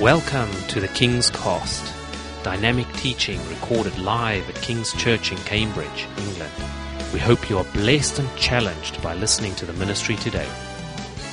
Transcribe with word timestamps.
Welcome 0.00 0.50
to 0.70 0.80
the 0.80 0.88
King's 0.88 1.30
Cost, 1.30 1.94
dynamic 2.42 2.92
teaching 2.94 3.38
recorded 3.48 3.96
live 3.96 4.48
at 4.48 4.56
King's 4.56 4.92
Church 4.94 5.30
in 5.30 5.38
Cambridge, 5.44 6.08
England. 6.18 6.52
We 7.12 7.20
hope 7.20 7.48
you 7.48 7.58
are 7.58 7.66
blessed 7.72 8.18
and 8.18 8.28
challenged 8.36 9.00
by 9.04 9.14
listening 9.14 9.54
to 9.54 9.66
the 9.66 9.72
ministry 9.74 10.16
today. 10.16 10.48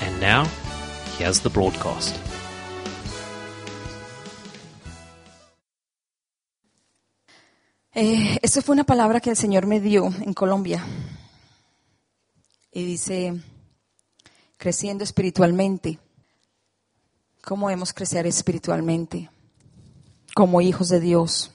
And 0.02 0.22
now, 0.22 0.46
here's 1.18 1.40
the 1.40 1.50
broadcast. 1.50 2.16
Eh, 7.96 8.38
esto 8.44 8.62
fue 8.62 8.74
una 8.74 8.84
palabra 8.84 9.22
que 9.22 9.32
el 9.32 9.38
Señor 9.38 9.66
me 9.66 9.80
dio 9.80 10.14
en 10.22 10.36
Colombia. 10.36 10.86
Y 12.72 12.86
dice, 12.86 13.42
creciendo 14.60 15.04
espiritualmente. 15.04 15.98
¿Cómo 17.44 17.68
debemos 17.68 17.92
crecer 17.92 18.28
espiritualmente? 18.28 19.30
Como 20.36 20.62
hijos 20.62 20.90
de 20.90 21.00
Dios, 21.00 21.52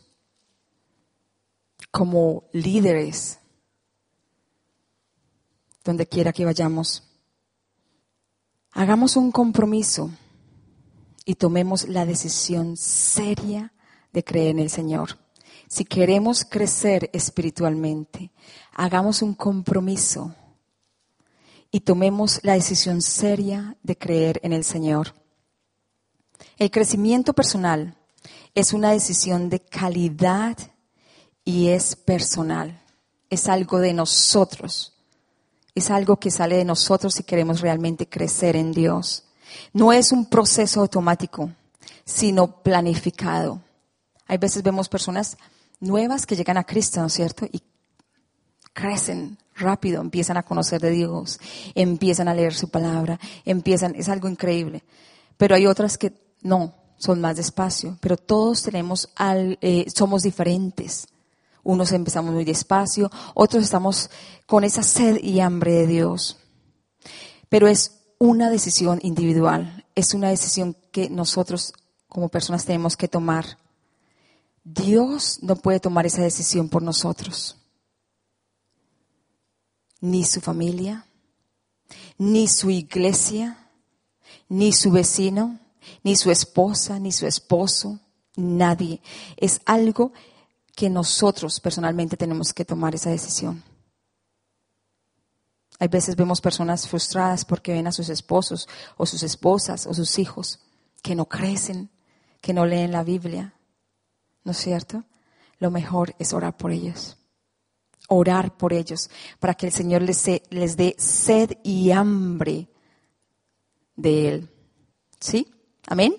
como 1.90 2.44
líderes, 2.52 3.38
donde 5.84 6.06
quiera 6.06 6.32
que 6.32 6.44
vayamos. 6.44 7.04
Hagamos 8.72 9.16
un 9.16 9.30
compromiso 9.30 10.10
y 11.24 11.36
tomemos 11.36 11.88
la 11.88 12.04
decisión 12.04 12.76
seria 12.76 13.72
de 14.12 14.24
creer 14.24 14.48
en 14.48 14.58
el 14.58 14.70
Señor. 14.70 15.18
Si 15.68 15.84
queremos 15.84 16.44
crecer 16.44 17.10
espiritualmente, 17.12 18.32
hagamos 18.72 19.22
un 19.22 19.34
compromiso 19.34 20.34
y 21.70 21.80
tomemos 21.80 22.40
la 22.42 22.54
decisión 22.54 23.00
seria 23.02 23.76
de 23.82 23.96
creer 23.96 24.40
en 24.42 24.52
el 24.52 24.64
Señor. 24.64 25.14
El 26.58 26.70
crecimiento 26.70 27.34
personal 27.34 27.94
es 28.54 28.72
una 28.72 28.90
decisión 28.92 29.50
de 29.50 29.60
calidad 29.60 30.56
y 31.44 31.68
es 31.68 31.94
personal. 31.94 32.80
Es 33.28 33.48
algo 33.48 33.78
de 33.78 33.92
nosotros. 33.92 34.94
Es 35.74 35.90
algo 35.90 36.16
que 36.16 36.30
sale 36.30 36.56
de 36.56 36.64
nosotros 36.64 37.14
si 37.14 37.24
queremos 37.24 37.60
realmente 37.60 38.08
crecer 38.08 38.56
en 38.56 38.72
Dios. 38.72 39.24
No 39.74 39.92
es 39.92 40.12
un 40.12 40.24
proceso 40.30 40.80
automático, 40.80 41.50
sino 42.06 42.62
planificado. 42.62 43.60
Hay 44.26 44.38
veces 44.38 44.62
vemos 44.62 44.88
personas 44.88 45.36
nuevas 45.78 46.24
que 46.24 46.36
llegan 46.36 46.56
a 46.56 46.64
Cristo, 46.64 47.00
¿no 47.00 47.08
es 47.08 47.12
cierto? 47.12 47.44
Y 47.52 47.60
crecen 48.72 49.36
rápido, 49.54 50.00
empiezan 50.00 50.38
a 50.38 50.42
conocer 50.42 50.80
de 50.80 50.90
Dios, 50.90 51.38
empiezan 51.74 52.28
a 52.28 52.34
leer 52.34 52.54
su 52.54 52.70
palabra, 52.70 53.20
empiezan, 53.44 53.94
es 53.94 54.08
algo 54.08 54.28
increíble. 54.28 54.82
Pero 55.36 55.54
hay 55.54 55.66
otras 55.66 55.98
que 55.98 56.25
no, 56.46 56.72
son 56.96 57.20
más 57.20 57.36
despacio, 57.36 57.98
pero 58.00 58.16
todos 58.16 58.62
tenemos, 58.62 59.10
al, 59.16 59.58
eh, 59.60 59.86
somos 59.94 60.22
diferentes. 60.22 61.08
Unos 61.62 61.92
empezamos 61.92 62.32
muy 62.32 62.44
despacio, 62.44 63.10
otros 63.34 63.64
estamos 63.64 64.10
con 64.46 64.64
esa 64.64 64.82
sed 64.82 65.22
y 65.22 65.40
hambre 65.40 65.72
de 65.72 65.86
Dios. 65.86 66.38
Pero 67.48 67.66
es 67.66 68.00
una 68.18 68.50
decisión 68.50 69.00
individual, 69.02 69.84
es 69.94 70.14
una 70.14 70.28
decisión 70.28 70.76
que 70.92 71.10
nosotros 71.10 71.72
como 72.08 72.28
personas 72.28 72.64
tenemos 72.64 72.96
que 72.96 73.08
tomar. 73.08 73.58
Dios 74.64 75.40
no 75.42 75.56
puede 75.56 75.80
tomar 75.80 76.06
esa 76.06 76.22
decisión 76.22 76.68
por 76.68 76.82
nosotros. 76.82 77.56
Ni 80.00 80.24
su 80.24 80.40
familia, 80.40 81.06
ni 82.16 82.48
su 82.48 82.70
iglesia, 82.70 83.58
ni 84.48 84.72
su 84.72 84.90
vecino, 84.92 85.58
ni 86.02 86.16
su 86.16 86.30
esposa, 86.30 86.98
ni 86.98 87.12
su 87.12 87.26
esposo, 87.26 88.00
nadie. 88.36 89.00
Es 89.36 89.60
algo 89.64 90.12
que 90.74 90.90
nosotros 90.90 91.58
personalmente 91.60 92.16
tenemos 92.16 92.52
que 92.52 92.64
tomar 92.64 92.94
esa 92.94 93.10
decisión. 93.10 93.62
Hay 95.78 95.88
veces 95.88 96.16
vemos 96.16 96.40
personas 96.40 96.88
frustradas 96.88 97.44
porque 97.44 97.72
ven 97.72 97.86
a 97.86 97.92
sus 97.92 98.08
esposos 98.08 98.68
o 98.96 99.04
sus 99.04 99.22
esposas 99.22 99.86
o 99.86 99.94
sus 99.94 100.18
hijos 100.18 100.60
que 101.02 101.14
no 101.14 101.26
crecen, 101.26 101.90
que 102.40 102.52
no 102.52 102.64
leen 102.64 102.92
la 102.92 103.04
Biblia. 103.04 103.54
¿No 104.44 104.52
es 104.52 104.58
cierto? 104.58 105.04
Lo 105.58 105.70
mejor 105.70 106.14
es 106.18 106.32
orar 106.32 106.56
por 106.56 106.70
ellos. 106.70 107.16
Orar 108.08 108.56
por 108.56 108.72
ellos 108.72 109.10
para 109.40 109.54
que 109.54 109.66
el 109.66 109.72
Señor 109.72 110.02
les, 110.02 110.24
les 110.50 110.76
dé 110.76 110.94
sed 110.98 111.58
y 111.62 111.90
hambre 111.90 112.68
de 113.96 114.28
Él. 114.28 114.50
¿Sí? 115.20 115.55
Amén. 115.86 116.16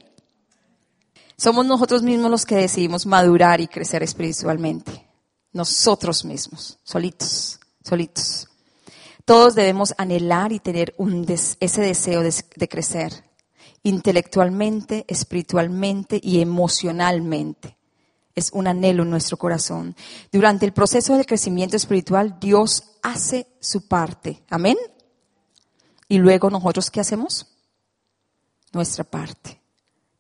Somos 1.38 1.66
nosotros 1.66 2.02
mismos 2.02 2.32
los 2.32 2.46
que 2.46 2.56
decidimos 2.56 3.06
madurar 3.06 3.62
y 3.62 3.68
crecer 3.68 4.02
espiritualmente. 4.02 5.08
Nosotros 5.54 6.26
mismos, 6.26 6.80
solitos, 6.84 7.60
solitos. 7.84 8.48
Todos 9.26 9.56
debemos 9.56 9.94
anhelar 9.98 10.52
y 10.52 10.60
tener 10.60 10.96
ese 11.60 11.82
deseo 11.82 12.22
de, 12.22 12.34
de 12.56 12.68
crecer 12.68 13.28
intelectualmente, 13.84 15.06
espiritualmente 15.08 16.20
y 16.22 16.42
emocionalmente. 16.42 17.78
Es 18.36 18.52
un 18.52 18.68
anhelo 18.68 19.04
en 19.04 19.10
nuestro 19.10 19.38
corazón. 19.38 19.96
Durante 20.32 20.66
el 20.66 20.74
proceso 20.74 21.16
del 21.16 21.26
crecimiento 21.26 21.76
espiritual, 21.76 22.38
Dios 22.40 22.98
hace 23.02 23.48
su 23.60 23.88
parte. 23.88 24.44
Amén. 24.50 24.78
Y 26.08 26.18
luego 26.20 26.50
nosotros, 26.50 26.92
¿qué 26.92 27.00
hacemos? 27.00 27.57
Nuestra 28.74 29.04
parte. 29.04 29.60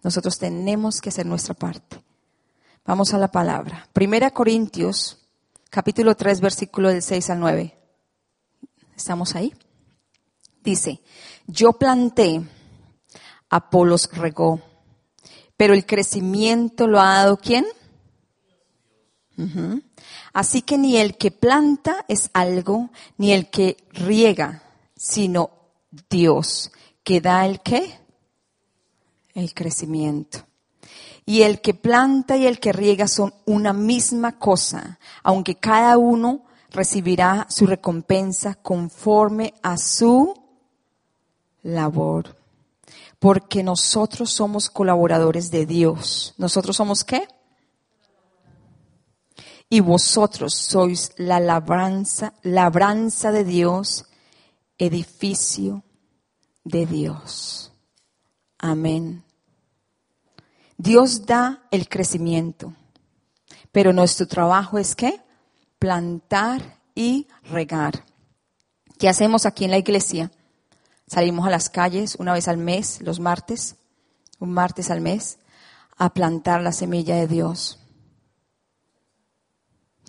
Nosotros 0.03 0.38
tenemos 0.38 1.02
que 1.02 1.09
hacer 1.09 1.25
nuestra 1.25 1.53
parte. 1.53 2.02
Vamos 2.85 3.13
a 3.13 3.18
la 3.18 3.30
palabra. 3.30 3.88
Primera 3.91 4.31
Corintios, 4.31 5.18
capítulo 5.69 6.16
3, 6.16 6.40
versículo 6.40 6.90
del 6.90 7.02
6 7.02 7.30
al 7.31 7.40
9. 7.40 7.78
¿Estamos 8.96 9.35
ahí? 9.35 9.53
Dice, 10.63 11.02
yo 11.46 11.74
planté, 11.74 12.41
Apolos 13.50 14.09
regó, 14.13 14.62
pero 15.56 15.74
el 15.74 15.85
crecimiento 15.85 16.88
lo 16.88 17.00
ha 17.00 17.16
dado 17.16 17.38
¿quién? 17.38 17.66
Así 20.34 20.62
que 20.62 20.78
ni 20.78 20.97
el 20.97 21.18
que 21.18 21.31
planta 21.31 22.06
es 22.08 22.29
algo, 22.34 22.90
ni 23.18 23.34
el 23.34 23.50
que 23.50 23.78
riega, 23.91 24.64
sino 24.96 25.52
Dios, 26.09 26.72
que 27.03 27.22
da 27.22 27.46
el 27.46 27.62
qué? 27.62 28.00
El 29.37 29.53
crecimiento. 29.53 30.39
Y 31.25 31.43
el 31.43 31.61
que 31.61 31.75
planta 31.75 32.37
y 32.37 32.47
el 32.47 32.59
que 32.59 32.73
riega 32.73 33.07
son 33.07 33.33
una 33.45 33.71
misma 33.71 34.39
cosa, 34.39 34.97
aunque 35.21 35.55
cada 35.55 35.97
uno 35.97 36.45
recibirá 36.71 37.45
su 37.49 37.67
recompensa 37.67 38.55
conforme 38.55 39.53
a 39.61 39.77
su 39.77 40.33
labor. 41.61 42.35
Porque 43.19 43.61
nosotros 43.61 44.31
somos 44.31 44.69
colaboradores 44.69 45.51
de 45.51 45.65
Dios. 45.65 46.33
¿Nosotros 46.37 46.75
somos 46.75 47.03
qué? 47.03 47.27
y 49.69 49.81
vosotros 49.81 50.53
sois 50.53 51.11
la 51.17 51.39
labranza, 51.39 52.33
labranza 52.43 53.31
de 53.31 53.43
Dios, 53.43 54.05
edificio 54.77 55.83
de 56.63 56.85
Dios. 56.85 57.73
Amén. 58.57 59.26
Dios 60.77 61.25
da 61.25 61.63
el 61.71 61.89
crecimiento, 61.89 62.73
pero 63.71 63.93
nuestro 63.93 64.27
trabajo 64.27 64.77
es 64.77 64.95
qué? 64.95 65.19
Plantar 65.79 66.79
y 66.93 67.27
regar. 67.43 68.05
¿Qué 68.99 69.09
hacemos 69.09 69.45
aquí 69.45 69.66
en 69.66 69.71
la 69.71 69.79
iglesia? 69.79 70.31
Salimos 71.07 71.47
a 71.47 71.49
las 71.49 71.69
calles 71.69 72.16
una 72.19 72.33
vez 72.33 72.47
al 72.47 72.57
mes, 72.57 73.01
los 73.01 73.19
martes, 73.19 73.75
un 74.40 74.52
martes 74.52 74.91
al 74.91 75.02
mes, 75.02 75.40
a 75.97 76.13
plantar 76.13 76.61
la 76.61 76.72
semilla 76.72 77.16
de 77.16 77.28
Dios. 77.28 77.79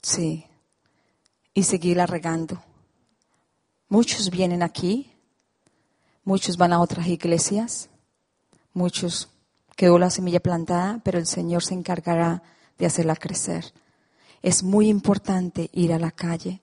Sí. 0.02 0.44
Y 1.54 1.62
seguirla 1.62 2.06
regando. 2.06 2.62
Muchos 3.88 4.31
vienen 4.31 4.62
aquí, 4.62 5.10
muchos 6.25 6.58
van 6.58 6.75
a 6.75 6.81
otras 6.81 7.06
iglesias, 7.06 7.88
muchos 8.75 9.31
quedó 9.78 9.96
la 9.96 10.10
semilla 10.10 10.40
plantada, 10.40 11.00
pero 11.04 11.19
el 11.19 11.26
Señor 11.26 11.62
se 11.62 11.72
encargará 11.72 12.42
de 12.78 12.86
hacerla 12.86 13.14
crecer. 13.14 13.72
Es 14.42 14.64
muy 14.64 14.88
importante 14.88 15.70
ir 15.72 15.92
a 15.92 16.00
la 16.00 16.10
calle, 16.10 16.62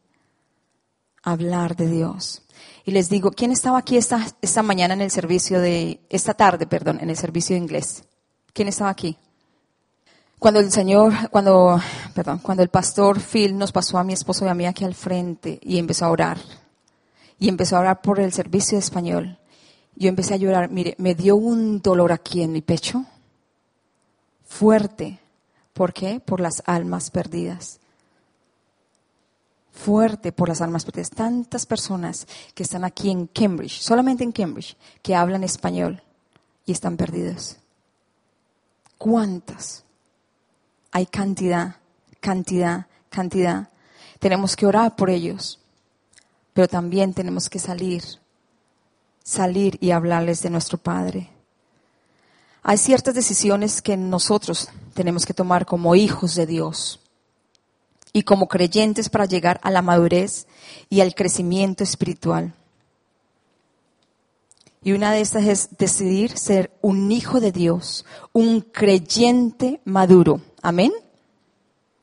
hablar 1.23 1.77
de 1.77 1.87
Dios. 1.87 2.41
Y 2.83 2.91
les 2.91 3.09
digo, 3.09 3.31
¿quién 3.31 3.53
estaba 3.53 3.77
aquí 3.77 3.95
esta, 3.95 4.27
esta 4.41 4.63
mañana 4.63 4.95
en 4.95 5.01
el 5.01 5.11
servicio 5.11 5.61
de, 5.61 6.01
esta 6.09 6.33
tarde, 6.33 6.67
perdón, 6.67 6.99
en 6.99 7.09
el 7.09 7.15
servicio 7.15 7.55
de 7.55 7.61
inglés? 7.61 8.03
¿Quién 8.51 8.67
estaba 8.67 8.89
aquí? 8.89 9.17
Cuando 10.37 10.59
el 10.59 10.69
Señor, 10.69 11.13
cuando, 11.29 11.79
perdón, 12.13 12.39
cuando 12.39 12.63
el 12.63 12.69
pastor 12.69 13.21
Phil 13.21 13.57
nos 13.57 13.71
pasó 13.71 13.97
a 13.97 14.03
mi 14.03 14.11
esposo 14.11 14.43
y 14.43 14.49
a 14.49 14.53
mí 14.53 14.65
aquí 14.65 14.83
al 14.83 14.93
frente 14.93 15.57
y 15.63 15.79
empezó 15.79 16.03
a 16.03 16.09
orar, 16.09 16.37
y 17.39 17.47
empezó 17.47 17.77
a 17.77 17.79
orar 17.79 18.01
por 18.01 18.19
el 18.19 18.33
servicio 18.33 18.77
de 18.77 18.83
español, 18.83 19.39
yo 19.95 20.09
empecé 20.09 20.33
a 20.33 20.37
llorar, 20.37 20.69
mire, 20.69 20.95
me 20.97 21.15
dio 21.15 21.35
un 21.35 21.81
dolor 21.81 22.11
aquí 22.11 22.41
en 22.41 22.51
mi 22.51 22.61
pecho, 22.61 23.05
fuerte. 24.45 25.19
¿Por 25.73 25.93
qué? 25.93 26.19
Por 26.19 26.39
las 26.39 26.63
almas 26.65 27.11
perdidas. 27.11 27.79
Fuerte 29.71 30.31
por 30.31 30.47
las 30.47 30.61
almas 30.61 30.85
perdidas. 30.85 31.09
Tantas 31.09 31.65
personas 31.65 32.27
que 32.53 32.63
están 32.63 32.85
aquí 32.85 33.09
en 33.09 33.27
Cambridge, 33.27 33.81
solamente 33.81 34.23
en 34.23 34.31
Cambridge, 34.31 34.77
que 35.01 35.15
hablan 35.15 35.43
español 35.43 36.01
y 36.65 36.71
están 36.71 36.95
perdidas. 36.95 37.57
¿Cuántas? 38.97 39.83
Hay 40.91 41.05
cantidad, 41.07 41.75
cantidad, 42.21 42.87
cantidad. 43.09 43.69
Tenemos 44.19 44.55
que 44.55 44.65
orar 44.65 44.95
por 44.95 45.09
ellos, 45.09 45.59
pero 46.53 46.69
también 46.69 47.13
tenemos 47.13 47.49
que 47.49 47.59
salir, 47.59 48.03
salir 49.25 49.77
y 49.81 49.91
hablarles 49.91 50.41
de 50.43 50.51
nuestro 50.51 50.77
Padre. 50.77 51.29
Hay 52.61 52.77
ciertas 52.77 53.15
decisiones 53.15 53.81
que 53.81 53.97
nosotros 53.97 54.69
tenemos 54.93 55.25
que 55.25 55.33
tomar 55.33 55.65
como 55.65 55.95
hijos 55.95 56.35
de 56.35 56.45
Dios 56.45 56.99
y 58.13 58.23
como 58.23 58.47
creyentes 58.47 59.09
para 59.09 59.25
llegar 59.25 59.59
a 59.63 59.71
la 59.71 59.81
madurez 59.81 60.47
y 60.89 61.01
al 61.01 61.15
crecimiento 61.15 61.83
espiritual. 61.83 62.53
Y 64.81 64.93
una 64.93 65.11
de 65.11 65.21
estas 65.21 65.45
es 65.45 65.69
decidir 65.77 66.37
ser 66.37 66.71
un 66.81 67.11
hijo 67.11 67.39
de 67.39 67.51
Dios, 67.51 68.05
un 68.31 68.61
creyente 68.61 69.81
maduro. 69.83 70.41
Amén. 70.61 70.93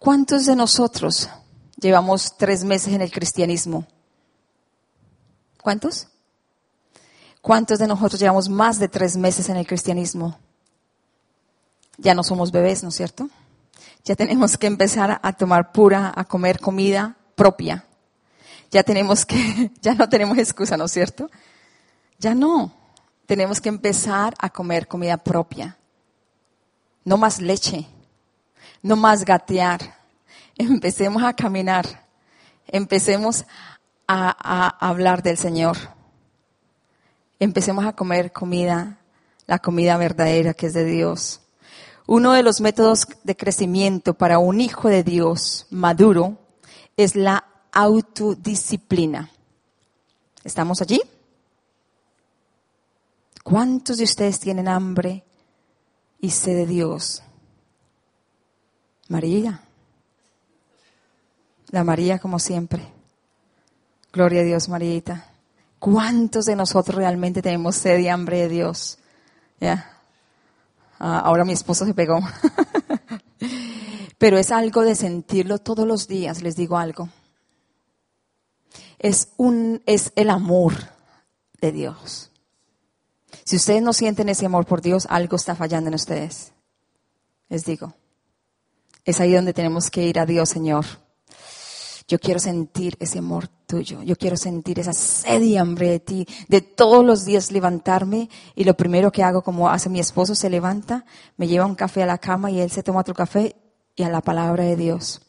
¿Cuántos 0.01 0.47
de 0.47 0.57
nosotros 0.57 1.29
llevamos 1.77 2.37
tres 2.37 2.65
meses 2.65 2.93
en 2.93 3.01
el 3.01 3.13
cristianismo? 3.13 3.87
¿Cuántos? 5.63 6.09
¿Cuántos 7.43 7.79
de 7.79 7.87
nosotros 7.87 8.19
llevamos 8.19 8.49
más 8.49 8.79
de 8.79 8.89
tres 8.89 9.19
meses 9.19 9.51
en 9.51 9.59
el 9.59 9.67
cristianismo? 9.67 10.39
ya 11.99 12.15
no 12.15 12.23
somos 12.23 12.51
bebés, 12.51 12.83
¿no 12.83 12.89
es 12.89 12.97
cierto? 12.97 13.29
Ya 14.05 14.17
tenemos 14.17 14.59
que 14.59 14.67
empezar 14.67 15.21
a 15.23 15.33
tomar 15.33 15.73
pura, 15.73 16.13
a 16.15 16.25
comer 16.25 16.59
comida 16.59 17.17
propia. 17.37 17.85
Ya 18.71 18.83
tenemos 18.83 19.25
que, 19.25 19.71
ya 19.81 19.95
no 19.95 20.09
tenemos 20.09 20.37
excusa, 20.39 20.77
¿no 20.77 20.87
es 20.87 20.93
cierto? 20.93 21.31
Ya 22.19 22.35
no. 22.35 22.75
Tenemos 23.27 23.61
que 23.61 23.69
empezar 23.69 24.35
a 24.39 24.51
comer 24.51 24.89
comida 24.89 25.17
propia. 25.17 25.77
No 27.05 27.17
más 27.17 27.41
leche. 27.41 27.87
No 28.83 28.97
más 28.97 29.25
gatear. 29.25 29.81
Empecemos 30.57 31.23
a 31.23 31.35
caminar. 31.35 32.05
Empecemos 32.67 33.45
a, 34.09 34.37
a 34.39 34.89
hablar 34.89 35.23
del 35.23 35.39
Señor. 35.39 35.77
Empecemos 37.39 37.85
a 37.85 37.95
comer 37.95 38.33
comida, 38.33 38.99
la 39.47 39.59
comida 39.59 39.97
verdadera 39.97 40.55
que 40.55 40.67
es 40.67 40.75
de 40.75 40.85
Dios. 40.85 41.41
Uno 42.07 42.33
de 42.33 42.43
los 42.43 42.61
métodos 42.61 43.07
de 43.23 43.37
crecimiento 43.37 44.15
para 44.15 44.39
un 44.39 44.61
hijo 44.61 44.89
de 44.89 45.03
Dios 45.03 45.67
maduro 45.71 46.39
es 46.97 47.17
la 47.17 47.45
autodisciplina. 47.73 49.31
¿Estamos 50.45 50.83
allí? 50.83 51.01
¿Cuántos 53.43 53.99
de 53.99 54.05
ustedes 54.05 54.39
tienen 54.39 54.69
hambre 54.69 55.25
y 56.21 56.31
sed 56.31 56.57
de 56.57 56.67
Dios? 56.67 57.23
María. 59.09 59.63
La 61.71 61.85
María 61.85 62.19
como 62.19 62.39
siempre. 62.39 62.93
Gloria 64.13 64.43
a 64.43 64.45
Dios, 64.45 64.69
Marita. 64.69 65.32
¿Cuántos 65.83 66.47
de 66.47 66.55
nosotros 66.55 66.95
realmente 66.95 67.43
tenemos 67.43 67.75
sed 67.75 67.99
y 67.99 68.07
hambre 68.07 68.43
de 68.43 68.49
Dios? 68.49 68.99
¿Ya? 69.61 69.99
Ah, 71.01 71.19
ahora 71.19 71.45
mi 71.45 71.55
esposo 71.55 71.85
se 71.85 71.93
pegó. 71.93 72.21
Pero 74.19 74.39
es 74.39 74.53
algo 74.53 74.83
de 74.83 74.95
sentirlo 74.95 75.59
todos 75.59 75.85
los 75.85 76.07
días, 76.07 76.41
les 76.41 76.55
digo 76.55 76.79
algo. 76.79 77.09
Es 79.01 79.31
un, 79.37 79.83
es 79.85 80.13
el 80.15 80.31
amor 80.31 80.75
de 81.61 81.73
Dios. 81.73 82.31
Si 83.43 83.57
ustedes 83.57 83.83
no 83.83 83.93
sienten 83.93 84.29
ese 84.29 84.47
amor 84.47 84.67
por 84.67 84.83
Dios, 84.83 85.09
algo 85.11 85.35
está 85.35 85.57
fallando 85.57 85.89
en 85.89 85.95
ustedes. 85.95 86.53
Les 87.49 87.65
digo. 87.65 87.93
Es 89.05 89.19
ahí 89.19 89.33
donde 89.33 89.53
tenemos 89.53 89.91
que 89.91 90.07
ir 90.07 90.21
a 90.21 90.27
Dios, 90.27 90.49
Señor. 90.49 90.85
Yo 92.13 92.19
quiero 92.19 92.39
sentir 92.39 92.95
ese 93.01 93.21
amor 93.21 93.49
tuyo. 93.49 94.03
Yo 94.03 94.17
quiero 94.17 94.37
sentir 94.37 94.79
esa 94.79 94.93
sed 94.93 95.41
y 95.41 95.57
hambre 95.57 95.89
de 95.89 95.99
ti. 95.99 96.27
De 96.47 96.61
todos 96.61 97.03
los 97.03 97.25
días 97.25 97.51
levantarme 97.51 98.29
y 98.55 98.65
lo 98.65 98.75
primero 98.75 99.11
que 99.11 99.23
hago, 99.23 99.41
como 99.41 99.71
hace 99.71 99.89
mi 99.89 99.99
esposo, 99.99 100.35
se 100.35 100.51
levanta, 100.51 101.07
me 101.39 101.49
lleva 101.49 101.65
un 101.65 101.75
café 101.75 102.03
a 102.03 102.07
la 102.07 102.19
cama 102.19 102.51
y 102.51 102.61
él 102.61 102.71
se 102.71 102.83
toma 102.83 103.01
otro 103.01 103.15
café 103.15 103.57
y 103.97 104.03
a 104.03 104.11
la 104.11 104.21
palabra 104.21 104.65
de 104.65 104.77
Dios. 104.77 105.23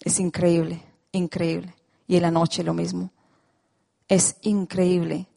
Es 0.00 0.18
increíble, 0.18 0.82
increíble. 1.12 1.76
Y 2.08 2.16
en 2.16 2.22
la 2.22 2.32
noche 2.32 2.64
lo 2.64 2.74
mismo. 2.74 3.12
Es 4.08 4.38
increíble. 4.42 5.28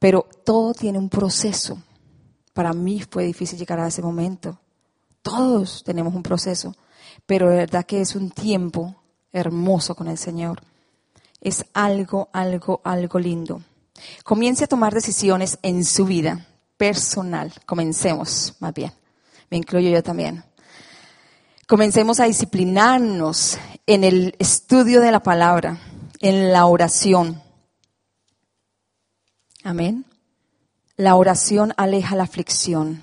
Pero 0.00 0.26
todo 0.44 0.74
tiene 0.74 0.98
un 0.98 1.08
proceso. 1.08 1.80
Para 2.52 2.72
mí 2.72 3.04
fue 3.08 3.22
difícil 3.22 3.56
llegar 3.56 3.78
a 3.78 3.86
ese 3.86 4.02
momento. 4.02 4.58
Todos 5.22 5.84
tenemos 5.84 6.12
un 6.12 6.24
proceso. 6.24 6.74
Pero 7.24 7.48
de 7.48 7.58
verdad 7.58 7.86
que 7.86 8.00
es 8.00 8.16
un 8.16 8.32
tiempo 8.32 8.96
hermoso 9.32 9.94
con 9.94 10.08
el 10.08 10.18
Señor. 10.18 10.62
Es 11.40 11.64
algo, 11.72 12.28
algo, 12.32 12.80
algo 12.84 13.18
lindo. 13.18 13.62
Comience 14.24 14.64
a 14.64 14.68
tomar 14.68 14.94
decisiones 14.94 15.58
en 15.62 15.84
su 15.84 16.04
vida 16.04 16.46
personal. 16.76 17.52
Comencemos, 17.66 18.54
más 18.60 18.74
bien. 18.74 18.92
Me 19.50 19.56
incluyo 19.56 19.90
yo 19.90 20.02
también. 20.02 20.44
Comencemos 21.66 22.20
a 22.20 22.24
disciplinarnos 22.24 23.58
en 23.86 24.04
el 24.04 24.34
estudio 24.38 25.00
de 25.00 25.12
la 25.12 25.22
palabra, 25.22 25.78
en 26.20 26.52
la 26.52 26.66
oración. 26.66 27.42
Amén. 29.62 30.04
La 30.96 31.16
oración 31.16 31.72
aleja 31.76 32.16
la 32.16 32.24
aflicción. 32.24 33.02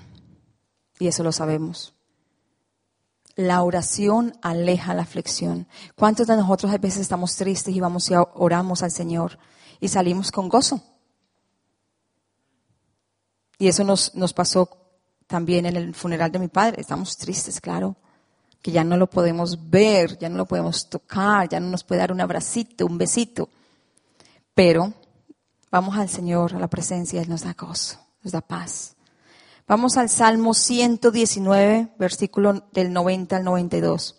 Y 0.98 1.06
eso 1.06 1.22
lo 1.22 1.32
sabemos. 1.32 1.94
La 3.38 3.62
oración 3.62 4.36
aleja 4.42 4.94
la 4.94 5.02
aflicción. 5.02 5.68
¿Cuántos 5.94 6.26
de 6.26 6.36
nosotros 6.36 6.72
a 6.72 6.78
veces 6.78 7.02
estamos 7.02 7.36
tristes 7.36 7.72
y 7.72 7.78
vamos 7.78 8.10
y 8.10 8.14
oramos 8.34 8.82
al 8.82 8.90
Señor 8.90 9.38
y 9.78 9.86
salimos 9.86 10.32
con 10.32 10.48
gozo? 10.48 10.82
Y 13.56 13.68
eso 13.68 13.84
nos, 13.84 14.12
nos 14.16 14.34
pasó 14.34 14.68
también 15.28 15.66
en 15.66 15.76
el 15.76 15.94
funeral 15.94 16.32
de 16.32 16.40
mi 16.40 16.48
padre. 16.48 16.80
Estamos 16.80 17.16
tristes, 17.16 17.60
claro, 17.60 17.94
que 18.60 18.72
ya 18.72 18.82
no 18.82 18.96
lo 18.96 19.08
podemos 19.08 19.70
ver, 19.70 20.18
ya 20.18 20.28
no 20.28 20.36
lo 20.36 20.46
podemos 20.46 20.90
tocar, 20.90 21.48
ya 21.48 21.60
no 21.60 21.68
nos 21.68 21.84
puede 21.84 22.00
dar 22.00 22.10
un 22.10 22.20
abracito, 22.20 22.86
un 22.86 22.98
besito. 22.98 23.50
Pero 24.52 24.92
vamos 25.70 25.96
al 25.96 26.08
Señor, 26.08 26.56
a 26.56 26.58
la 26.58 26.66
presencia, 26.66 27.22
Él 27.22 27.28
nos 27.28 27.42
da 27.42 27.54
gozo, 27.56 28.00
nos 28.20 28.32
da 28.32 28.40
paz. 28.40 28.96
Vamos 29.68 29.98
al 29.98 30.08
Salmo 30.08 30.54
119, 30.54 31.92
versículo 31.98 32.66
del 32.72 32.90
90 32.90 33.36
al 33.36 33.44
92. 33.44 34.18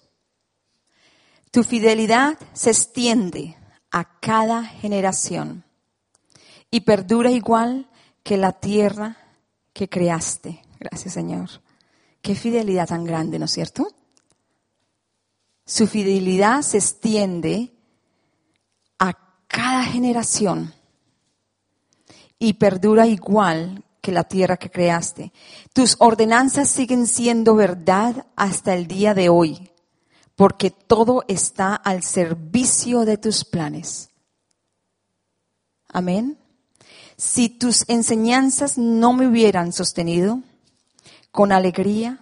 Tu 1.50 1.64
fidelidad 1.64 2.38
se 2.54 2.70
extiende 2.70 3.58
a 3.90 4.20
cada 4.20 4.64
generación 4.64 5.64
y 6.70 6.82
perdura 6.82 7.32
igual 7.32 7.90
que 8.22 8.38
la 8.38 8.52
tierra 8.52 9.18
que 9.74 9.90
creaste. 9.90 10.62
Gracias, 10.80 11.16
Señor. 11.16 11.50
Qué 12.22 12.36
fidelidad 12.36 12.88
tan 12.88 13.04
grande, 13.04 13.40
¿no 13.40 13.46
es 13.46 13.52
cierto? 13.52 13.88
Su 15.66 15.88
fidelidad 15.88 16.62
se 16.62 16.78
extiende 16.78 17.74
a 19.00 19.14
cada 19.48 19.84
generación 19.84 20.76
y 22.38 22.54
perdura 22.54 23.08
igual 23.08 23.84
que 24.02 24.12
la 24.12 24.24
tierra 24.24 24.58
que 24.58 24.70
creaste. 24.70 25.32
Tus 25.74 25.96
ordenanzas 26.00 26.70
siguen 26.70 27.08
siendo 27.08 27.56
verdad 27.56 28.26
hasta 28.36 28.74
el 28.74 28.88
día 28.88 29.14
de 29.14 29.30
hoy, 29.30 29.72
porque 30.36 30.72
todo 30.72 31.24
está 31.28 31.76
al 31.76 32.04
servicio 32.04 33.06
de 33.06 33.18
tus 33.18 33.44
planes. 33.46 34.10
Amén. 35.88 36.38
Si 37.18 37.50
tus 37.50 37.84
enseñanzas 37.90 38.78
no 38.78 39.12
me 39.14 39.28
hubieran 39.28 39.74
sostenido, 39.74 40.42
con 41.32 41.52
alegría 41.52 42.20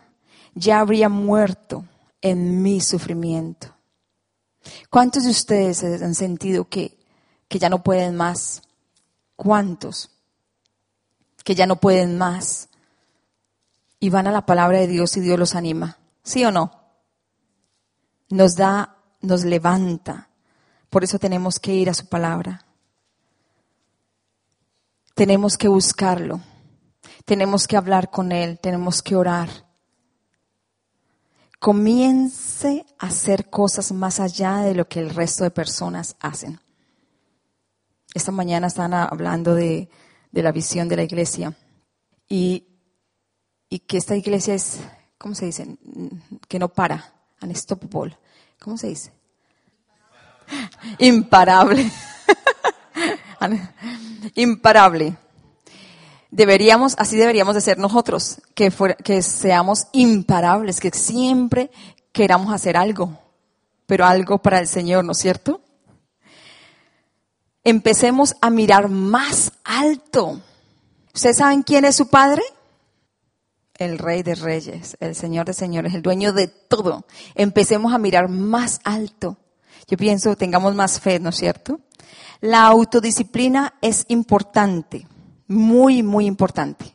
ya 0.55 0.79
habría 0.79 1.09
muerto 1.09 1.85
en 2.21 2.63
mi 2.63 2.81
sufrimiento. 2.81 3.75
¿Cuántos 4.89 5.23
de 5.23 5.29
ustedes 5.29 5.83
han 5.83 6.15
sentido 6.15 6.67
que, 6.67 6.97
que 7.47 7.59
ya 7.59 7.69
no 7.69 7.83
pueden 7.83 8.15
más? 8.15 8.63
¿Cuántos? 9.35 10.16
Que 11.47 11.55
ya 11.55 11.65
no 11.65 11.77
pueden 11.77 12.17
más. 12.17 12.67
Y 14.01 14.09
van 14.09 14.27
a 14.27 14.33
la 14.33 14.45
palabra 14.45 14.79
de 14.79 14.87
Dios 14.87 15.15
y 15.15 15.21
Dios 15.21 15.39
los 15.39 15.55
anima. 15.55 15.97
¿Sí 16.21 16.43
o 16.43 16.51
no? 16.51 16.73
Nos 18.29 18.57
da, 18.57 18.97
nos 19.21 19.45
levanta. 19.45 20.27
Por 20.89 21.05
eso 21.05 21.19
tenemos 21.19 21.57
que 21.57 21.73
ir 21.73 21.89
a 21.89 21.93
su 21.93 22.05
palabra. 22.07 22.65
Tenemos 25.15 25.57
que 25.57 25.69
buscarlo. 25.69 26.41
Tenemos 27.23 27.65
que 27.65 27.77
hablar 27.77 28.09
con 28.11 28.33
Él. 28.33 28.59
Tenemos 28.59 29.01
que 29.01 29.15
orar. 29.15 29.47
comience 31.59 32.85
a 32.99 33.05
hacer 33.05 33.49
cosas 33.49 33.93
más 33.93 34.19
allá 34.19 34.57
de 34.57 34.75
lo 34.75 34.89
que 34.89 34.99
el 34.99 35.11
resto 35.11 35.45
de 35.45 35.51
personas 35.51 36.17
hacen. 36.19 36.59
Esta 38.13 38.33
mañana 38.33 38.67
estaban 38.67 38.93
hablando 38.93 39.55
de, 39.55 39.89
de 40.31 40.43
la 40.43 40.51
visión 40.51 40.87
de 40.87 40.95
la 40.95 41.03
iglesia 41.03 41.53
y, 42.29 42.67
y, 43.69 43.79
que 43.79 43.97
esta 43.97 44.15
iglesia 44.15 44.53
es, 44.53 44.79
¿cómo 45.17 45.35
se 45.35 45.45
dice? 45.45 45.77
Que 46.47 46.59
no 46.59 46.69
para, 46.69 47.13
unstoppable. 47.41 48.17
¿Cómo 48.59 48.77
se 48.77 48.87
dice? 48.87 49.11
Imparable. 50.99 51.89
Imparable. 54.35 55.15
Deberíamos, 56.29 56.95
así 56.97 57.15
deberíamos 57.15 57.55
de 57.55 57.61
ser 57.61 57.77
nosotros, 57.77 58.41
que, 58.53 58.71
que 59.03 59.21
seamos 59.21 59.87
imparables, 59.93 60.79
que 60.79 60.91
siempre 60.91 61.71
queramos 62.11 62.53
hacer 62.53 62.75
algo, 62.75 63.17
pero 63.85 64.05
algo 64.05 64.39
para 64.39 64.59
el 64.59 64.67
Señor, 64.67 65.05
¿no 65.05 65.13
es 65.13 65.19
cierto? 65.19 65.61
Empecemos 67.67 68.37
a 68.39 68.49
mirar 68.49 68.87
más 68.87 69.51
alto. 69.65 70.39
¿Ustedes 71.13 71.35
saben 71.35 71.63
quién 71.63 71.83
es 71.83 71.97
su 71.97 72.07
Padre? 72.07 72.41
El 73.73 73.99
Rey 73.99 74.23
de 74.23 74.35
Reyes, 74.35 74.95
el 75.01 75.15
Señor 75.15 75.47
de 75.47 75.53
Señores, 75.53 75.93
el 75.93 76.01
dueño 76.01 76.31
de 76.31 76.47
todo. 76.47 77.05
Empecemos 77.35 77.93
a 77.93 77.97
mirar 77.97 78.29
más 78.29 78.79
alto. 78.85 79.35
Yo 79.85 79.97
pienso, 79.97 80.37
tengamos 80.37 80.75
más 80.75 81.01
fe, 81.01 81.19
¿no 81.19 81.31
es 81.31 81.35
cierto? 81.35 81.81
La 82.39 82.65
autodisciplina 82.67 83.73
es 83.81 84.05
importante 84.07 85.05
muy, 85.47 86.03
muy 86.03 86.25
importante 86.25 86.93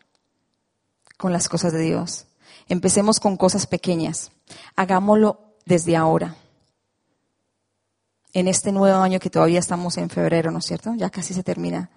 con 1.19 1.35
las 1.35 1.51
cosas 1.51 1.75
de 1.75 1.81
Dios. 1.81 2.25
Empecemos 2.67 3.21
con 3.21 3.37
cosas 3.37 3.67
pequeñas. 3.67 4.33
Hagámoslo 4.75 5.39
desde 5.67 5.97
ahora. 5.97 6.35
En 8.33 8.49
este 8.49 8.73
nuevo 8.73 8.99
año 8.99 9.21
que 9.21 9.31
todavía 9.31 9.59
estamos 9.59 9.99
en 9.99 10.09
febrero, 10.09 10.51
¿no 10.51 10.59
es 10.59 10.67
cierto? 10.67 10.95
Ya 10.95 11.11
casi 11.11 11.35
se 11.35 11.43
termina. 11.43 11.91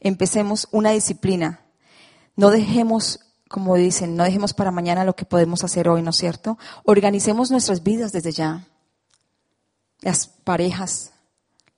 Empecemos 0.00 0.68
una 0.72 0.90
disciplina. 0.90 1.60
No 2.36 2.50
dejemos, 2.50 3.20
como 3.48 3.76
dicen, 3.76 4.16
no 4.16 4.24
dejemos 4.24 4.54
para 4.54 4.70
mañana 4.70 5.04
lo 5.04 5.14
que 5.14 5.24
podemos 5.24 5.64
hacer 5.64 5.88
hoy, 5.88 6.02
¿no 6.02 6.10
es 6.10 6.16
cierto? 6.16 6.58
Organicemos 6.84 7.50
nuestras 7.50 7.82
vidas 7.82 8.12
desde 8.12 8.32
ya. 8.32 8.66
Las 10.00 10.26
parejas, 10.26 11.12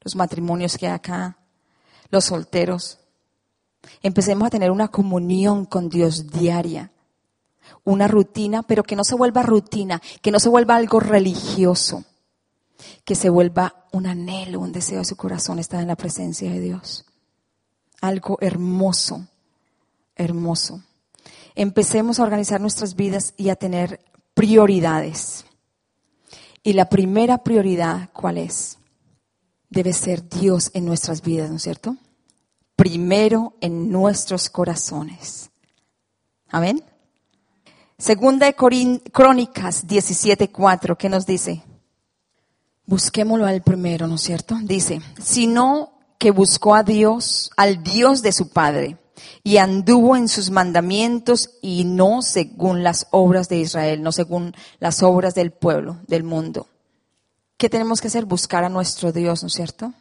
los 0.03 0.17
matrimonios 0.17 0.77
que 0.77 0.87
hay 0.87 0.93
acá, 0.93 1.37
los 2.11 2.25
solteros, 2.25 3.01
Empecemos 4.03 4.47
a 4.47 4.51
tener 4.51 4.71
una 4.71 4.89
comunión 4.89 5.65
con 5.65 5.89
Dios 5.89 6.31
diaria, 6.31 6.93
una 7.85 8.09
rutina, 8.09 8.63
pero 8.63 8.83
que 8.83 8.97
no 8.97 9.05
se 9.05 9.15
vuelva 9.15 9.43
rutina, 9.43 10.01
que 10.23 10.31
no 10.31 10.41
se 10.41 10.49
vuelva 10.49 10.77
algo 10.77 11.01
religioso, 11.01 12.05
que 13.05 13.15
se 13.15 13.31
vuelva 13.31 13.87
un 13.93 14.07
anhelo, 14.07 14.61
un 14.61 14.73
deseo 14.73 14.99
de 14.99 15.05
su 15.05 15.17
corazón 15.17 15.59
estar 15.59 15.81
en 15.81 15.89
la 15.89 15.97
presencia 15.97 16.51
de 16.51 16.61
Dios. 16.61 17.05
Algo 18.01 18.39
hermoso, 18.41 19.27
hermoso. 20.17 20.83
Empecemos 21.55 22.19
a 22.19 22.23
organizar 22.23 22.61
nuestras 22.61 22.95
vidas 22.95 23.35
y 23.37 23.49
a 23.49 23.57
tener 23.57 24.01
prioridades. 24.35 25.45
Y 26.63 26.75
la 26.75 26.89
primera 26.89 27.39
prioridad, 27.45 28.11
¿cuál 28.13 28.39
es? 28.39 28.79
Debe 29.69 29.93
ser 29.93 30.29
Dios 30.29 30.71
en 30.75 30.85
nuestras 30.85 31.23
vidas, 31.23 31.51
¿no 31.51 31.57
es 31.57 31.63
cierto? 31.63 31.97
primero 32.81 33.59
en 33.61 33.93
nuestros 33.93 34.49
corazones. 34.49 35.51
Amén. 36.49 36.83
Segunda 37.99 38.47
de 38.47 38.55
Crónicas 38.55 39.87
17:4, 39.87 40.97
¿qué 40.97 41.11
nos 41.11 41.27
dice? 41.27 41.63
Busquémoslo 42.91 43.47
al 43.47 43.63
primero, 43.63 44.09
¿no 44.09 44.17
es 44.17 44.23
cierto? 44.23 44.59
Dice, 44.65 45.01
sino 45.23 45.93
que 46.19 46.33
buscó 46.33 46.75
a 46.75 46.83
Dios, 46.83 47.53
al 47.57 47.85
Dios 47.85 48.21
de 48.21 48.33
su 48.33 48.49
Padre, 48.49 48.99
y 49.45 49.59
anduvo 49.59 50.17
en 50.17 50.27
sus 50.27 50.51
mandamientos 50.51 51.51
y 51.63 51.85
no 51.85 52.21
según 52.21 52.83
las 52.83 53.07
obras 53.13 53.49
de 53.49 53.59
Israel, 53.59 54.03
no 54.03 54.11
según 54.11 54.57
las 54.81 55.05
obras 55.05 55.37
del 55.37 55.53
pueblo, 55.53 55.99
del 56.09 56.25
mundo. 56.25 56.67
¿Qué 57.57 57.69
tenemos 57.69 58.01
que 58.01 58.09
hacer? 58.09 58.25
Buscar 58.25 58.65
a 58.65 58.69
nuestro 58.69 59.13
Dios, 59.13 59.45
¿no 59.45 59.47
es 59.47 59.53
cierto? 59.53 59.93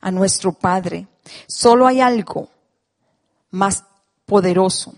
A 0.00 0.10
nuestro 0.10 0.54
Padre. 0.54 1.06
Solo 1.48 1.86
hay 1.86 2.00
algo 2.00 2.48
más 3.50 3.84
poderoso 4.24 4.94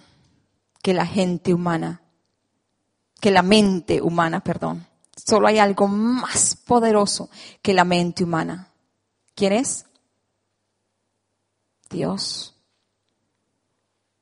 que 0.81 0.95
la 0.95 1.05
gente 1.05 1.53
humana, 1.53 2.01
que 3.21 3.33
la 3.33 3.43
mente 3.43 4.01
humana, 4.01 4.39
perdón. 4.39 4.87
Solo 5.27 5.49
hay 5.49 5.59
algo 5.59 5.87
más 5.89 6.57
poderoso 6.57 7.31
que 7.63 7.75
la 7.75 7.85
mente 7.85 8.25
humana. 8.25 8.69
¿Quién 9.35 9.53
es? 9.53 9.87
Dios. 11.91 12.55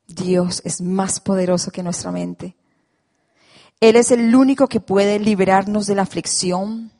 Dios 0.06 0.62
es 0.64 0.80
más 0.80 1.20
poderoso 1.20 1.70
que 1.70 1.82
nuestra 1.82 2.10
mente. 2.10 2.56
Él 3.80 3.96
es 3.96 4.10
el 4.10 4.34
único 4.34 4.66
que 4.66 4.80
puede 4.80 5.18
liberarnos 5.18 5.86
de 5.86 5.94
la 5.94 6.02
aflicción, 6.02 6.90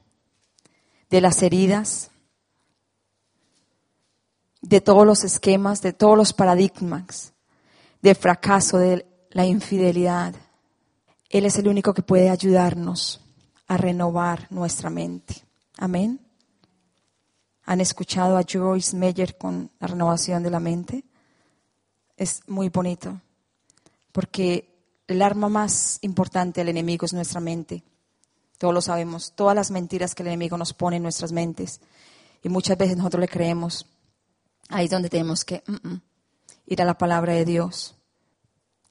de 1.11 1.21
las 1.21 1.43
heridas, 1.43 2.11
de 4.61 4.81
todos 4.81 5.07
los 5.07 5.25
esquemas, 5.25 5.83
de 5.83 5.93
todos 5.93 6.17
los 6.17 6.33
paradigmas, 6.33 7.33
de 8.03 8.15
fracaso, 8.15 8.79
de 8.79 9.07
la 9.31 9.45
infidelidad. 9.47 10.35
Él 11.31 11.47
es 11.47 11.59
el 11.59 11.67
único 11.67 11.95
que 11.95 12.03
puede 12.03 12.31
ayudarnos 12.31 13.23
a 13.69 13.77
renovar 13.77 14.47
nuestra 14.51 14.91
mente. 14.91 15.37
Amén. 15.77 16.21
¿Han 17.65 17.81
escuchado 17.81 18.39
a 18.39 18.45
Joyce 18.51 18.97
Meyer 18.97 19.37
con 19.37 19.71
la 19.79 19.89
renovación 19.89 20.43
de 20.43 20.51
la 20.51 20.59
mente? 20.59 21.05
Es 22.17 22.41
muy 22.49 22.71
bonito, 22.71 23.21
porque 24.11 24.75
el 25.07 25.23
arma 25.23 25.49
más 25.49 25.99
importante 26.01 26.63
del 26.63 26.71
enemigo 26.71 27.05
es 27.05 27.13
nuestra 27.13 27.41
mente. 27.41 27.85
Todos 28.57 28.75
lo 28.75 28.81
sabemos, 28.81 29.33
todas 29.37 29.55
las 29.55 29.71
mentiras 29.71 30.15
que 30.15 30.23
el 30.23 30.29
enemigo 30.29 30.57
nos 30.57 30.73
pone 30.73 30.97
en 30.97 31.03
nuestras 31.03 31.31
mentes. 31.31 31.81
Y 32.43 32.49
muchas 32.49 32.79
veces 32.79 32.97
nosotros 32.97 33.21
le 33.21 33.29
creemos. 33.29 33.87
Ahí 34.71 34.87
es 34.87 34.91
donde 34.91 35.11
tenemos 35.11 35.45
que 35.45 35.63
mm, 35.67 35.89
mm, 35.89 36.03
ir 36.67 36.83
a 36.83 36.87
la 36.87 36.97
palabra 36.97 37.35
de 37.35 37.45
Dios. 37.45 37.98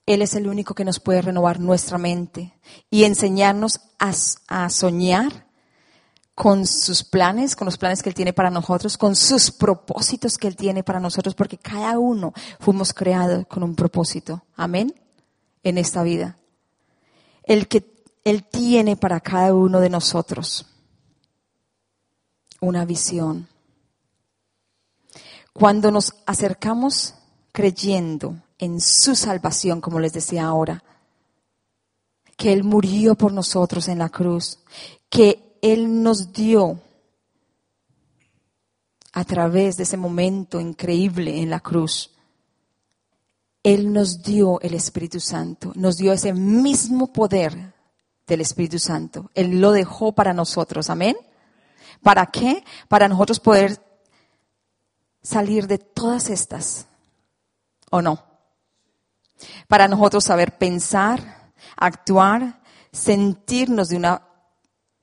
Él 0.08 0.24
es 0.24 0.34
el 0.34 0.48
único 0.48 0.74
que 0.74 0.86
nos 0.86 1.00
puede 1.00 1.22
renovar 1.22 1.60
nuestra 1.60 2.00
mente 2.00 2.54
y 2.90 3.04
enseñarnos 3.04 3.82
a, 4.00 4.12
a, 4.48 4.70
soñar 4.70 5.46
con 6.34 6.66
sus 6.66 7.04
planes, 7.04 7.56
con 7.56 7.66
los 7.66 7.78
planes 7.78 8.02
que 8.02 8.10
Él 8.10 8.16
tiene 8.16 8.34
para 8.34 8.50
nosotros, 8.50 8.98
con 8.98 9.16
sus 9.16 9.52
propósitos 9.52 10.40
que 10.40 10.48
Él 10.48 10.56
tiene 10.56 10.84
para 10.84 11.00
nosotros, 11.00 11.36
porque 11.36 11.60
cada 11.60 12.00
uno 12.00 12.34
fuimos 12.60 12.94
creados 12.94 13.46
con 13.48 13.62
un 13.62 13.76
propósito. 13.76 14.44
Amén. 14.56 14.96
En 15.62 15.78
esta 15.78 16.02
vida. 16.02 16.38
El 17.44 17.68
que 17.68 17.86
Él 18.24 18.46
tiene 18.46 18.96
para 18.96 19.20
cada 19.20 19.54
uno 19.54 19.80
de 19.80 19.90
nosotros. 19.90 20.66
Una 22.62 22.86
visión 22.86 23.48
cuando 25.58 25.90
nos 25.90 26.14
acercamos 26.28 27.16
creyendo 27.52 28.36
en 28.58 28.82
su 28.82 29.16
salvación, 29.16 29.82
como 29.82 30.00
les 30.00 30.14
decía 30.14 30.46
ahora, 30.46 30.84
que 32.36 32.54
Él 32.54 32.64
murió 32.64 33.16
por 33.16 33.34
nosotros 33.34 33.88
en 33.88 34.00
la 34.00 34.10
cruz, 34.10 34.60
que 35.10 35.58
Él 35.62 36.04
nos 36.04 36.32
dio 36.34 36.80
a 39.14 39.24
través 39.26 39.78
de 39.78 39.84
ese 39.84 39.98
momento 39.98 40.60
increíble 40.60 41.42
en 41.42 41.50
la 41.50 41.60
cruz, 41.60 42.12
Él 43.64 43.92
nos 43.92 44.22
dio 44.22 44.62
el 44.62 44.76
Espíritu 44.76 45.20
Santo, 45.20 45.72
nos 45.76 45.98
dio 45.98 46.14
ese 46.14 46.34
mismo 46.34 47.12
poder 47.12 47.74
del 48.28 48.42
Espíritu 48.42 48.78
Santo. 48.78 49.32
Él 49.34 49.60
lo 49.60 49.72
dejó 49.72 50.12
para 50.12 50.34
nosotros, 50.34 50.90
amén. 50.90 51.18
¿Para 52.04 52.28
qué? 52.28 52.64
Para 52.88 53.08
nosotros 53.08 53.40
poder 53.40 53.82
salir 55.24 55.68
de 55.68 55.80
todas 55.80 56.30
estas, 56.30 56.86
¿o 57.90 58.02
no? 58.02 58.24
Para 59.68 59.88
nosotros 59.88 60.24
saber 60.24 60.58
pensar, 60.58 61.52
actuar, 61.76 62.62
sentirnos 62.92 63.90
de 63.90 63.98
una 63.98 64.22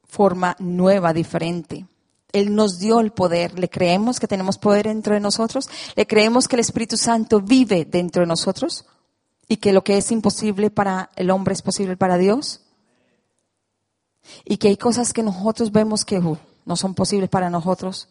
forma 0.04 0.56
nueva, 0.58 1.12
diferente. 1.12 1.86
Él 2.32 2.54
nos 2.54 2.78
dio 2.78 3.00
el 3.00 3.12
poder. 3.12 3.58
¿Le 3.58 3.68
creemos 3.68 4.18
que 4.18 4.26
tenemos 4.26 4.58
poder 4.58 4.86
dentro 4.86 5.14
de 5.14 5.20
nosotros? 5.20 5.68
¿Le 5.94 6.06
creemos 6.06 6.48
que 6.48 6.56
el 6.56 6.60
Espíritu 6.60 6.96
Santo 6.96 7.40
vive 7.40 7.84
dentro 7.84 8.22
de 8.22 8.26
nosotros? 8.26 8.84
¿Y 9.48 9.58
que 9.58 9.72
lo 9.72 9.84
que 9.84 9.98
es 9.98 10.10
imposible 10.10 10.70
para 10.70 11.10
el 11.16 11.30
hombre 11.30 11.54
es 11.54 11.62
posible 11.62 11.96
para 11.96 12.18
Dios? 12.18 12.60
¿Y 14.44 14.56
que 14.56 14.68
hay 14.68 14.76
cosas 14.76 15.12
que 15.12 15.22
nosotros 15.22 15.70
vemos 15.70 16.04
que 16.04 16.18
uh, 16.18 16.38
no 16.64 16.76
son 16.76 16.94
posibles 16.94 17.28
para 17.28 17.50
nosotros? 17.50 18.08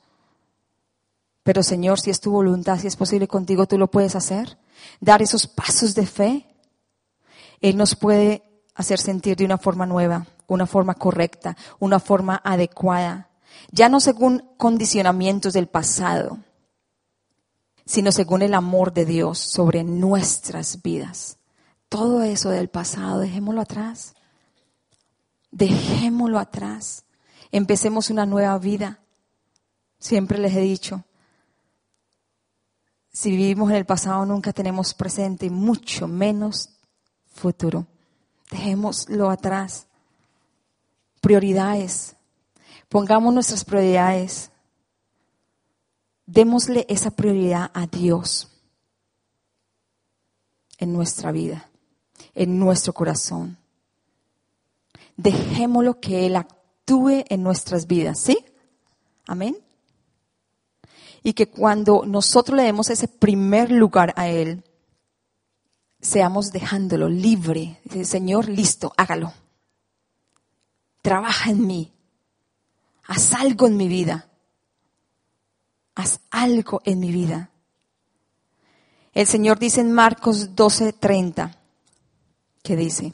Pero 1.44 1.64
Señor, 1.64 2.00
si 2.00 2.10
es 2.10 2.22
tu 2.22 2.32
voluntad, 2.32 2.80
si 2.80 2.88
es 2.88 2.96
posible 2.96 3.28
contigo, 3.28 3.66
tú 3.66 3.78
lo 3.78 3.88
puedes 3.88 4.16
hacer. 4.16 4.58
Dar 5.00 5.22
esos 5.22 5.48
pasos 5.48 5.96
de 5.96 6.06
fe. 6.06 6.46
Él 7.62 7.78
nos 7.78 7.96
puede 7.96 8.44
hacer 8.76 9.00
sentir 9.00 9.38
de 9.38 9.46
una 9.46 9.58
forma 9.58 9.86
nueva, 9.86 10.26
una 10.48 10.66
forma 10.66 10.96
correcta, 10.96 11.56
una 11.80 12.00
forma 12.00 12.42
adecuada, 12.44 13.30
ya 13.72 13.90
no 13.90 14.00
según 14.00 14.50
condicionamientos 14.58 15.54
del 15.54 15.68
pasado, 15.68 16.40
sino 17.86 18.12
según 18.12 18.42
el 18.42 18.54
amor 18.54 18.94
de 18.94 19.06
Dios 19.06 19.40
sobre 19.40 19.84
nuestras 19.84 20.82
vidas. 20.82 21.38
Todo 21.90 22.24
eso 22.24 22.50
del 22.50 22.70
pasado, 22.70 23.20
dejémoslo 23.20 23.62
atrás. 23.62 24.16
Dejémoslo 25.52 26.40
atrás. 26.40 27.06
Empecemos 27.52 28.10
una 28.10 28.26
nueva 28.26 28.58
vida. 28.58 29.00
Siempre 30.00 30.40
les 30.40 30.56
he 30.56 30.62
dicho, 30.62 31.04
si 33.14 33.30
vivimos 33.30 33.70
en 33.70 33.78
el 33.78 33.86
pasado 33.86 34.26
nunca 34.26 34.52
tenemos 34.52 34.96
presente 34.96 35.50
mucho 35.52 36.08
menos 36.08 36.70
futuro. 37.32 37.86
Dejémoslo 38.50 39.30
atrás. 39.30 39.86
Prioridades. 41.22 42.16
Pongamos 42.90 43.32
nuestras 43.32 43.64
prioridades. 43.64 44.52
Démosle 46.26 46.88
esa 46.90 47.12
prioridad 47.12 47.70
a 47.74 47.86
Dios 47.86 48.50
en 50.80 50.92
nuestra 50.92 51.32
vida, 51.32 51.70
en 52.34 52.58
nuestro 52.58 52.94
corazón. 52.94 53.58
Dejémoslo 55.18 56.00
que 56.00 56.26
Él 56.26 56.36
actúe 56.36 57.24
en 57.30 57.44
nuestras 57.44 57.86
vidas, 57.86 58.20
¿sí? 58.20 58.44
Amén. 59.28 59.63
Y 61.24 61.34
que 61.34 61.48
cuando 61.50 62.04
nosotros 62.06 62.58
le 62.58 62.64
demos 62.64 62.90
ese 62.90 63.08
primer 63.08 63.72
lugar 63.72 64.14
a 64.18 64.28
Él, 64.28 64.64
seamos 66.02 66.52
dejándolo 66.52 67.08
libre. 67.10 67.80
Señor, 68.04 68.50
listo, 68.50 68.94
hágalo. 68.98 69.34
Trabaja 71.02 71.50
en 71.50 71.66
mí. 71.66 71.94
Haz 73.06 73.34
algo 73.34 73.68
en 73.68 73.78
mi 73.78 73.88
vida. 73.88 74.28
Haz 75.96 76.20
algo 76.30 76.82
en 76.86 77.00
mi 77.00 77.12
vida. 77.12 77.50
El 79.14 79.28
Señor 79.28 79.60
dice 79.60 79.82
en 79.82 79.92
Marcos 79.92 80.56
12:30, 80.56 81.56
que 82.64 82.76
dice, 82.76 83.14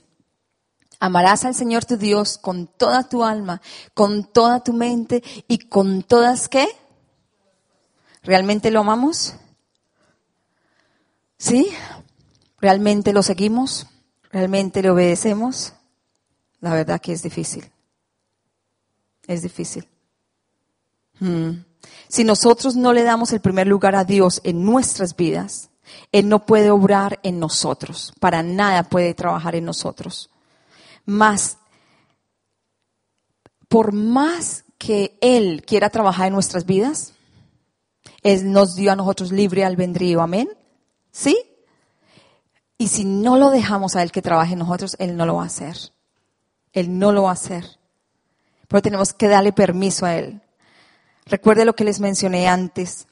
amarás 0.99 1.43
al 1.43 1.55
Señor 1.55 1.85
tu 1.85 1.97
Dios 1.97 2.37
con 2.37 2.67
toda 2.67 3.09
tu 3.09 3.23
alma, 3.23 3.61
con 3.93 4.23
toda 4.31 4.63
tu 4.63 4.71
mente 4.73 5.23
y 5.47 5.57
con 5.57 6.03
todas 6.03 6.47
qué? 6.47 6.67
¿Realmente 8.23 8.71
lo 8.71 8.81
amamos? 8.81 9.35
¿Sí? 11.37 11.69
¿Realmente 12.59 13.13
lo 13.13 13.23
seguimos? 13.23 13.87
¿Realmente 14.31 14.81
le 14.81 14.89
obedecemos? 14.89 15.73
La 16.59 16.73
verdad 16.73 16.99
que 16.99 17.13
es 17.13 17.23
difícil. 17.23 17.71
Es 19.25 19.41
difícil. 19.41 19.87
Hmm. 21.19 21.63
Si 22.07 22.23
nosotros 22.23 22.75
no 22.75 22.91
le 22.91 23.03
damos 23.03 23.31
el 23.31 23.39
primer 23.39 23.67
lugar 23.67 23.95
a 23.95 24.03
Dios 24.03 24.41
en 24.43 24.65
nuestras 24.65 25.15
vidas, 25.15 25.69
Él 26.11 26.27
no 26.27 26.45
puede 26.45 26.71
obrar 26.71 27.19
en 27.23 27.39
nosotros. 27.39 28.13
Para 28.19 28.43
nada 28.43 28.83
puede 28.83 29.13
trabajar 29.13 29.55
en 29.55 29.65
nosotros. 29.65 30.29
Más, 31.05 31.57
por 33.67 33.93
más 33.93 34.65
que 34.77 35.17
Él 35.21 35.63
quiera 35.65 35.89
trabajar 35.89 36.27
en 36.27 36.33
nuestras 36.33 36.65
vidas, 36.65 37.13
Él 38.21 38.51
nos 38.51 38.75
dio 38.75 38.91
a 38.91 38.95
nosotros 38.95 39.31
libre 39.31 39.65
albedrío. 39.65 40.21
Amén. 40.21 40.49
¿Sí? 41.11 41.37
Y 42.77 42.87
si 42.87 43.05
no 43.05 43.37
lo 43.37 43.49
dejamos 43.49 43.95
a 43.95 44.03
Él 44.03 44.11
que 44.11 44.21
trabaje 44.21 44.53
en 44.53 44.59
nosotros, 44.59 44.95
Él 44.99 45.17
no 45.17 45.25
lo 45.25 45.35
va 45.35 45.43
a 45.43 45.47
hacer. 45.47 45.75
Él 46.73 46.97
no 46.97 47.11
lo 47.11 47.23
va 47.23 47.31
a 47.31 47.33
hacer. 47.33 47.65
Pero 48.67 48.81
tenemos 48.81 49.13
que 49.13 49.27
darle 49.27 49.51
permiso 49.51 50.05
a 50.05 50.15
Él. 50.15 50.41
Recuerde 51.25 51.65
lo 51.65 51.75
que 51.75 51.83
les 51.83 51.99
mencioné 51.99 52.47
antes, 52.47 53.07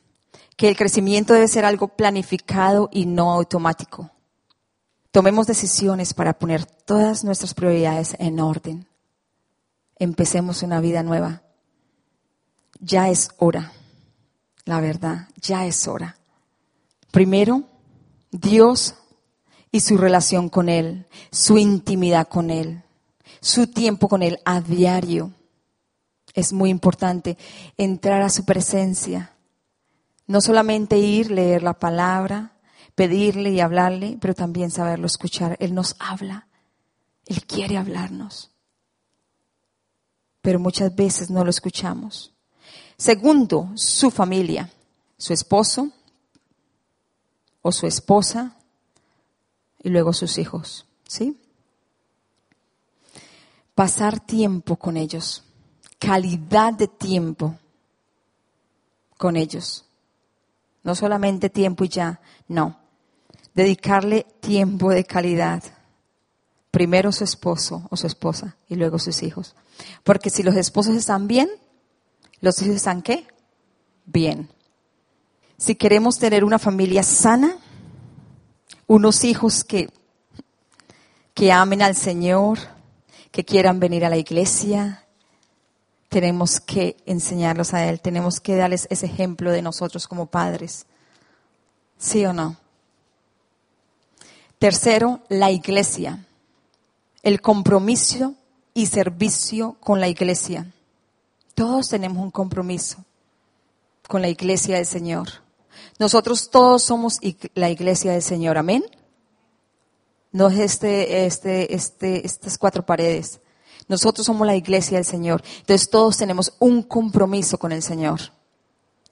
que 0.56 0.70
el 0.70 0.76
crecimiento 0.76 1.34
debe 1.34 1.48
ser 1.48 1.66
algo 1.66 1.90
planificado 1.90 2.90
y 2.92 3.06
no 3.06 3.32
automático. 3.32 4.12
Tomemos 5.12 5.48
decisiones 5.48 6.14
para 6.14 6.38
poner 6.38 6.66
todas 6.66 7.24
nuestras 7.24 7.54
prioridades 7.54 8.16
en 8.20 8.40
orden. 8.40 8.88
Empecemos 10.00 10.64
una 10.64 10.80
vida 10.80 11.04
nueva. 11.04 11.42
Ya 12.80 13.10
es 13.10 13.32
hora, 13.38 13.72
la 14.68 14.82
verdad, 14.82 15.30
ya 15.42 15.66
es 15.66 15.88
hora. 15.88 16.18
Primero, 17.12 17.64
Dios 18.32 18.96
y 19.72 19.80
su 19.80 19.98
relación 19.98 20.50
con 20.50 20.68
Él, 20.68 21.08
su 21.32 21.58
intimidad 21.58 22.28
con 22.28 22.50
Él, 22.50 22.84
su 23.40 23.68
tiempo 23.68 24.10
con 24.10 24.24
Él 24.24 24.40
a 24.44 24.60
diario. 24.60 25.32
Es 26.34 26.52
muy 26.52 26.70
importante 26.70 27.38
entrar 27.78 28.22
a 28.22 28.30
su 28.30 28.44
presencia. 28.44 29.32
No 30.28 30.42
solamente 30.42 30.98
ir, 30.98 31.32
leer 31.32 31.64
la 31.64 31.74
palabra, 31.74 32.52
pedirle 32.94 33.52
y 33.52 33.62
hablarle, 33.62 34.18
pero 34.20 34.34
también 34.34 34.70
saberlo 34.70 35.08
escuchar. 35.08 35.56
Él 35.62 35.74
nos 35.74 35.96
habla. 35.98 36.50
Él 37.26 37.46
quiere 37.46 37.78
hablarnos. 37.78 38.52
Pero 40.42 40.60
muchas 40.60 40.94
veces 40.94 41.30
no 41.30 41.46
lo 41.46 41.50
escuchamos. 41.50 42.37
Segundo, 42.98 43.72
su 43.76 44.10
familia, 44.12 44.72
su 45.18 45.34
esposo 45.34 45.92
o 47.62 47.72
su 47.72 47.86
esposa, 47.86 48.58
y 49.84 49.90
luego 49.90 50.14
sus 50.14 50.38
hijos, 50.38 50.86
¿sí? 51.08 51.40
Pasar 53.76 54.20
tiempo 54.20 54.76
con 54.76 54.98
ellos, 54.98 55.44
calidad 56.00 56.74
de 56.74 56.88
tiempo 56.88 57.58
con 59.18 59.36
ellos. 59.36 59.86
No 60.84 60.96
solamente 60.96 61.50
tiempo 61.50 61.84
y 61.84 61.90
ya, 61.90 62.20
no. 62.48 62.80
Dedicarle 63.54 64.26
tiempo 64.40 64.90
de 64.90 65.04
calidad. 65.04 65.64
Primero 66.72 67.12
su 67.12 67.24
esposo 67.24 67.88
o 67.90 67.98
su 67.98 68.08
esposa 68.08 68.58
y 68.68 68.76
luego 68.76 69.00
sus 69.00 69.24
hijos. 69.24 69.56
Porque 70.04 70.30
si 70.30 70.44
los 70.44 70.56
esposos 70.56 70.96
están 70.96 71.28
bien, 71.28 71.50
los 72.42 72.62
hijos 72.62 72.76
están 72.76 73.02
qué? 73.02 73.28
Bien. 74.06 74.50
Si 75.58 75.76
queremos 75.76 76.20
tener 76.20 76.44
una 76.44 76.60
familia 76.60 77.04
sana, 77.04 77.58
unos 78.86 79.24
hijos 79.24 79.64
que, 79.64 79.90
que 81.34 81.52
amen 81.52 81.82
al 81.82 81.96
Señor, 81.96 82.60
que 83.32 83.44
quieran 83.44 83.80
venir 83.80 84.06
a 84.06 84.10
la 84.10 84.18
iglesia. 84.18 85.04
Tenemos 86.10 86.60
que 86.60 86.96
enseñarlos 87.06 87.74
a 87.74 87.86
Él, 87.88 88.00
tenemos 88.00 88.40
que 88.40 88.56
darles 88.56 88.88
ese 88.90 89.08
ejemplo 89.08 89.52
de 89.52 89.62
nosotros 89.62 90.08
como 90.08 90.28
padres. 90.28 90.86
¿Sí 91.98 92.26
o 92.26 92.34
no? 92.34 92.56
Tercero, 94.60 95.22
la 95.30 95.52
iglesia. 95.52 96.26
El 97.24 97.42
compromiso 97.42 98.36
y 98.74 98.86
servicio 98.86 99.76
con 99.80 100.00
la 100.00 100.08
iglesia. 100.08 100.72
Todos 101.58 101.90
tenemos 101.90 102.24
un 102.24 102.30
compromiso 102.30 103.04
con 104.08 104.22
la 104.22 104.28
iglesia 104.28 104.76
del 104.76 104.86
Señor. 104.86 105.28
Nosotros 105.98 106.52
todos 106.52 106.84
somos 106.84 107.18
la 107.56 107.72
iglesia 107.72 108.12
del 108.12 108.22
Señor, 108.22 108.60
amén. 108.60 108.86
No 110.32 110.50
es 110.50 110.60
este, 110.60 111.26
este, 111.26 111.74
este, 111.74 112.24
estas 112.24 112.60
cuatro 112.60 112.86
paredes. 112.86 113.40
Nosotros 113.88 114.28
somos 114.28 114.46
la 114.46 114.56
iglesia 114.56 115.00
del 115.00 115.06
Señor. 115.06 115.42
Entonces 115.62 115.90
todos 115.90 116.16
tenemos 116.18 116.54
un 116.60 116.84
compromiso 116.84 117.58
con 117.58 117.72
el 117.72 117.82
Señor. 117.82 118.20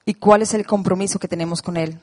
¿Y 0.04 0.14
cuál 0.14 0.42
es 0.42 0.54
el 0.54 0.64
compromiso 0.64 1.18
que 1.18 1.26
tenemos 1.26 1.60
con 1.60 1.76
Él? 1.76 2.00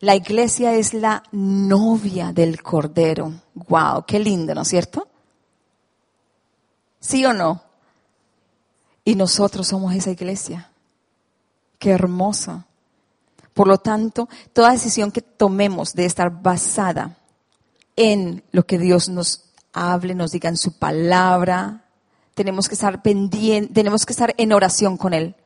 La 0.00 0.16
iglesia 0.16 0.74
es 0.74 0.94
la 0.94 1.22
novia 1.30 2.32
del 2.32 2.60
Cordero. 2.60 3.34
¡Wow! 3.54 4.04
¡Qué 4.04 4.18
lindo, 4.18 4.52
¿no 4.52 4.62
es 4.62 4.68
cierto? 4.68 5.06
¿Sí 6.98 7.24
o 7.24 7.32
no? 7.32 7.65
Y 9.06 9.14
nosotros 9.14 9.68
somos 9.68 9.94
esa 9.94 10.10
iglesia. 10.10 10.68
Qué 11.78 11.90
hermosa. 11.90 12.66
Por 13.54 13.68
lo 13.68 13.78
tanto, 13.78 14.28
toda 14.52 14.72
decisión 14.72 15.12
que 15.12 15.22
tomemos 15.22 15.94
debe 15.94 16.08
estar 16.08 16.42
basada 16.42 17.16
en 17.94 18.42
lo 18.50 18.66
que 18.66 18.78
Dios 18.78 19.08
nos 19.08 19.44
hable, 19.72 20.16
nos 20.16 20.32
diga 20.32 20.48
en 20.48 20.56
su 20.56 20.72
palabra. 20.72 21.84
Tenemos 22.34 22.68
que 22.68 22.74
estar 22.74 23.00
pendientes, 23.00 23.72
tenemos 23.72 24.04
que 24.04 24.12
estar 24.12 24.34
en 24.36 24.52
oración 24.52 24.96
con 24.96 25.14
Él 25.14 25.36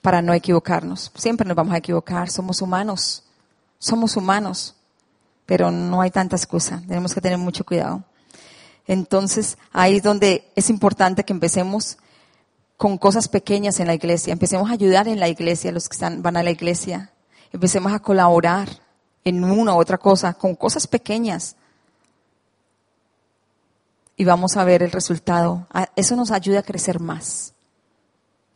para 0.00 0.22
no 0.22 0.32
equivocarnos. 0.32 1.12
Siempre 1.14 1.46
nos 1.46 1.56
vamos 1.56 1.74
a 1.74 1.78
equivocar, 1.78 2.30
somos 2.30 2.62
humanos, 2.62 3.22
somos 3.78 4.16
humanos, 4.16 4.76
pero 5.44 5.70
no 5.70 6.00
hay 6.00 6.10
tanta 6.10 6.36
excusa, 6.36 6.82
tenemos 6.88 7.12
que 7.12 7.20
tener 7.20 7.36
mucho 7.36 7.64
cuidado. 7.64 8.02
Entonces, 8.86 9.58
ahí 9.72 9.96
es 9.96 10.02
donde 10.02 10.50
es 10.56 10.70
importante 10.70 11.22
que 11.22 11.34
empecemos 11.34 11.98
con 12.82 12.98
cosas 12.98 13.28
pequeñas 13.28 13.78
en 13.78 13.86
la 13.86 13.94
iglesia. 13.94 14.32
Empecemos 14.32 14.68
a 14.68 14.72
ayudar 14.72 15.06
en 15.06 15.20
la 15.20 15.28
iglesia, 15.28 15.70
los 15.70 15.88
que 15.88 15.96
van 16.18 16.36
a 16.36 16.42
la 16.42 16.50
iglesia. 16.50 17.12
Empecemos 17.52 17.92
a 17.92 18.00
colaborar 18.00 18.68
en 19.22 19.44
una 19.44 19.76
u 19.76 19.78
otra 19.78 19.98
cosa, 19.98 20.34
con 20.34 20.56
cosas 20.56 20.88
pequeñas. 20.88 21.54
y 24.16 24.24
vamos 24.24 24.56
a 24.56 24.64
ver 24.64 24.82
el 24.82 24.90
resultado. 24.90 25.68
Eso 25.94 26.16
nos 26.16 26.32
ayuda 26.32 26.58
a 26.58 26.62
crecer 26.64 26.98
más. 26.98 27.54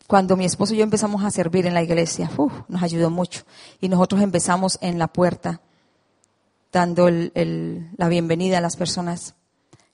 Cuando 0.09 0.37
mi 0.37 0.45
esposo 0.45 0.75
y 0.75 0.79
yo 0.79 0.83
empezamos 0.83 1.23
a 1.23 1.31
servir 1.31 1.65
en 1.65 1.75
la 1.75 1.85
iglesia, 1.85 2.29
uf, 2.37 2.53
nos 2.67 2.83
ayudó 2.83 3.11
mucho. 3.11 3.45
Y 3.81 3.89
nosotros 3.89 4.23
empezamos 4.23 4.77
en 4.81 4.99
la 4.99 5.07
puerta, 5.07 5.61
dando 6.73 7.09
la 7.09 8.09
bienvenida 8.09 8.59
a 8.59 8.61
las 8.61 8.75
personas. 8.75 9.37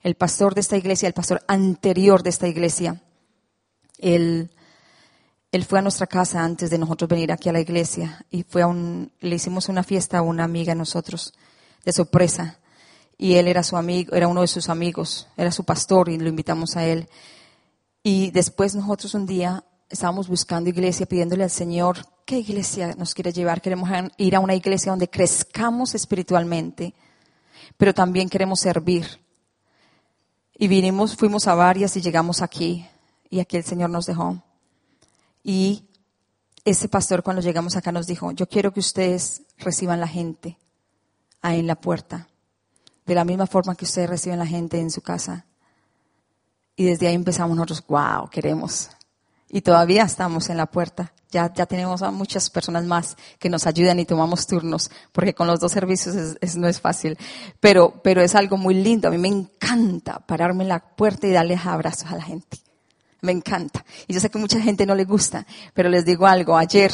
El 0.02 0.14
pastor 0.14 0.54
de 0.54 0.62
esta 0.62 0.78
iglesia, 0.78 1.06
el 1.06 1.12
pastor 1.12 1.42
anterior 1.48 2.22
de 2.22 2.30
esta 2.30 2.48
iglesia, 2.48 3.02
él, 4.02 4.50
él 5.52 5.64
fue 5.64 5.78
a 5.78 5.82
nuestra 5.82 6.06
casa 6.06 6.44
antes 6.44 6.68
de 6.68 6.78
nosotros 6.78 7.08
venir 7.08 7.32
aquí 7.32 7.48
a 7.48 7.52
la 7.52 7.60
iglesia 7.60 8.26
y 8.30 8.42
fue 8.42 8.62
a 8.62 8.66
un, 8.66 9.10
le 9.20 9.36
hicimos 9.36 9.68
una 9.68 9.82
fiesta 9.82 10.18
a 10.18 10.22
una 10.22 10.44
amiga 10.44 10.72
de 10.72 10.78
nosotros, 10.78 11.32
de 11.84 11.92
sorpresa. 11.92 12.58
Y 13.16 13.34
él 13.34 13.46
era 13.46 13.62
su 13.62 13.76
amigo, 13.76 14.14
era 14.14 14.26
uno 14.26 14.40
de 14.40 14.48
sus 14.48 14.68
amigos, 14.68 15.28
era 15.36 15.52
su 15.52 15.64
pastor 15.64 16.08
y 16.08 16.18
lo 16.18 16.28
invitamos 16.28 16.76
a 16.76 16.84
él. 16.84 17.08
Y 18.02 18.32
después 18.32 18.74
nosotros 18.74 19.14
un 19.14 19.26
día 19.26 19.64
estábamos 19.88 20.26
buscando 20.26 20.70
iglesia, 20.70 21.06
pidiéndole 21.06 21.44
al 21.44 21.50
Señor 21.50 21.98
qué 22.24 22.38
iglesia 22.38 22.94
nos 22.96 23.14
quiere 23.14 23.32
llevar. 23.32 23.60
Queremos 23.60 23.88
ir 24.16 24.34
a 24.34 24.40
una 24.40 24.56
iglesia 24.56 24.90
donde 24.90 25.08
crezcamos 25.08 25.94
espiritualmente, 25.94 26.94
pero 27.76 27.94
también 27.94 28.28
queremos 28.28 28.58
servir. 28.58 29.06
Y 30.58 30.66
vinimos, 30.66 31.14
fuimos 31.14 31.46
a 31.46 31.54
varias 31.54 31.96
y 31.96 32.00
llegamos 32.00 32.42
aquí. 32.42 32.86
Y 33.32 33.40
aquí 33.40 33.56
el 33.56 33.64
Señor 33.64 33.88
nos 33.88 34.04
dejó. 34.04 34.42
Y 35.42 35.88
ese 36.66 36.86
pastor 36.86 37.22
cuando 37.22 37.40
llegamos 37.40 37.76
acá 37.76 37.90
nos 37.90 38.06
dijo, 38.06 38.30
yo 38.32 38.46
quiero 38.46 38.74
que 38.74 38.80
ustedes 38.80 39.40
reciban 39.56 40.00
la 40.00 40.06
gente 40.06 40.58
ahí 41.40 41.60
en 41.60 41.66
la 41.66 41.76
puerta, 41.76 42.28
de 43.06 43.14
la 43.14 43.24
misma 43.24 43.46
forma 43.46 43.74
que 43.74 43.86
ustedes 43.86 44.10
reciben 44.10 44.38
la 44.38 44.46
gente 44.46 44.78
en 44.78 44.90
su 44.90 45.00
casa. 45.00 45.46
Y 46.76 46.84
desde 46.84 47.08
ahí 47.08 47.14
empezamos 47.14 47.56
nosotros, 47.56 47.82
wow, 47.88 48.28
queremos. 48.28 48.90
Y 49.48 49.62
todavía 49.62 50.02
estamos 50.02 50.50
en 50.50 50.58
la 50.58 50.66
puerta. 50.66 51.14
Ya, 51.30 51.50
ya 51.54 51.64
tenemos 51.64 52.02
a 52.02 52.10
muchas 52.10 52.50
personas 52.50 52.84
más 52.84 53.16
que 53.38 53.48
nos 53.48 53.66
ayudan 53.66 53.98
y 53.98 54.04
tomamos 54.04 54.46
turnos, 54.46 54.90
porque 55.10 55.32
con 55.32 55.46
los 55.46 55.58
dos 55.58 55.72
servicios 55.72 56.36
no 56.56 56.68
es 56.68 56.82
fácil. 56.82 57.16
Pero, 57.60 58.02
pero 58.04 58.20
es 58.20 58.34
algo 58.34 58.58
muy 58.58 58.74
lindo. 58.74 59.08
A 59.08 59.10
mí 59.10 59.16
me 59.16 59.28
encanta 59.28 60.18
pararme 60.18 60.64
en 60.64 60.68
la 60.68 60.80
puerta 60.80 61.26
y 61.26 61.30
darles 61.30 61.64
abrazos 61.64 62.10
a 62.10 62.16
la 62.16 62.24
gente. 62.24 62.58
Me 63.22 63.32
encanta. 63.32 63.84
Y 64.06 64.14
yo 64.14 64.20
sé 64.20 64.30
que 64.30 64.38
mucha 64.38 64.60
gente 64.60 64.84
no 64.84 64.94
le 64.94 65.04
gusta, 65.04 65.46
pero 65.74 65.88
les 65.88 66.04
digo 66.04 66.26
algo. 66.26 66.56
Ayer, 66.56 66.92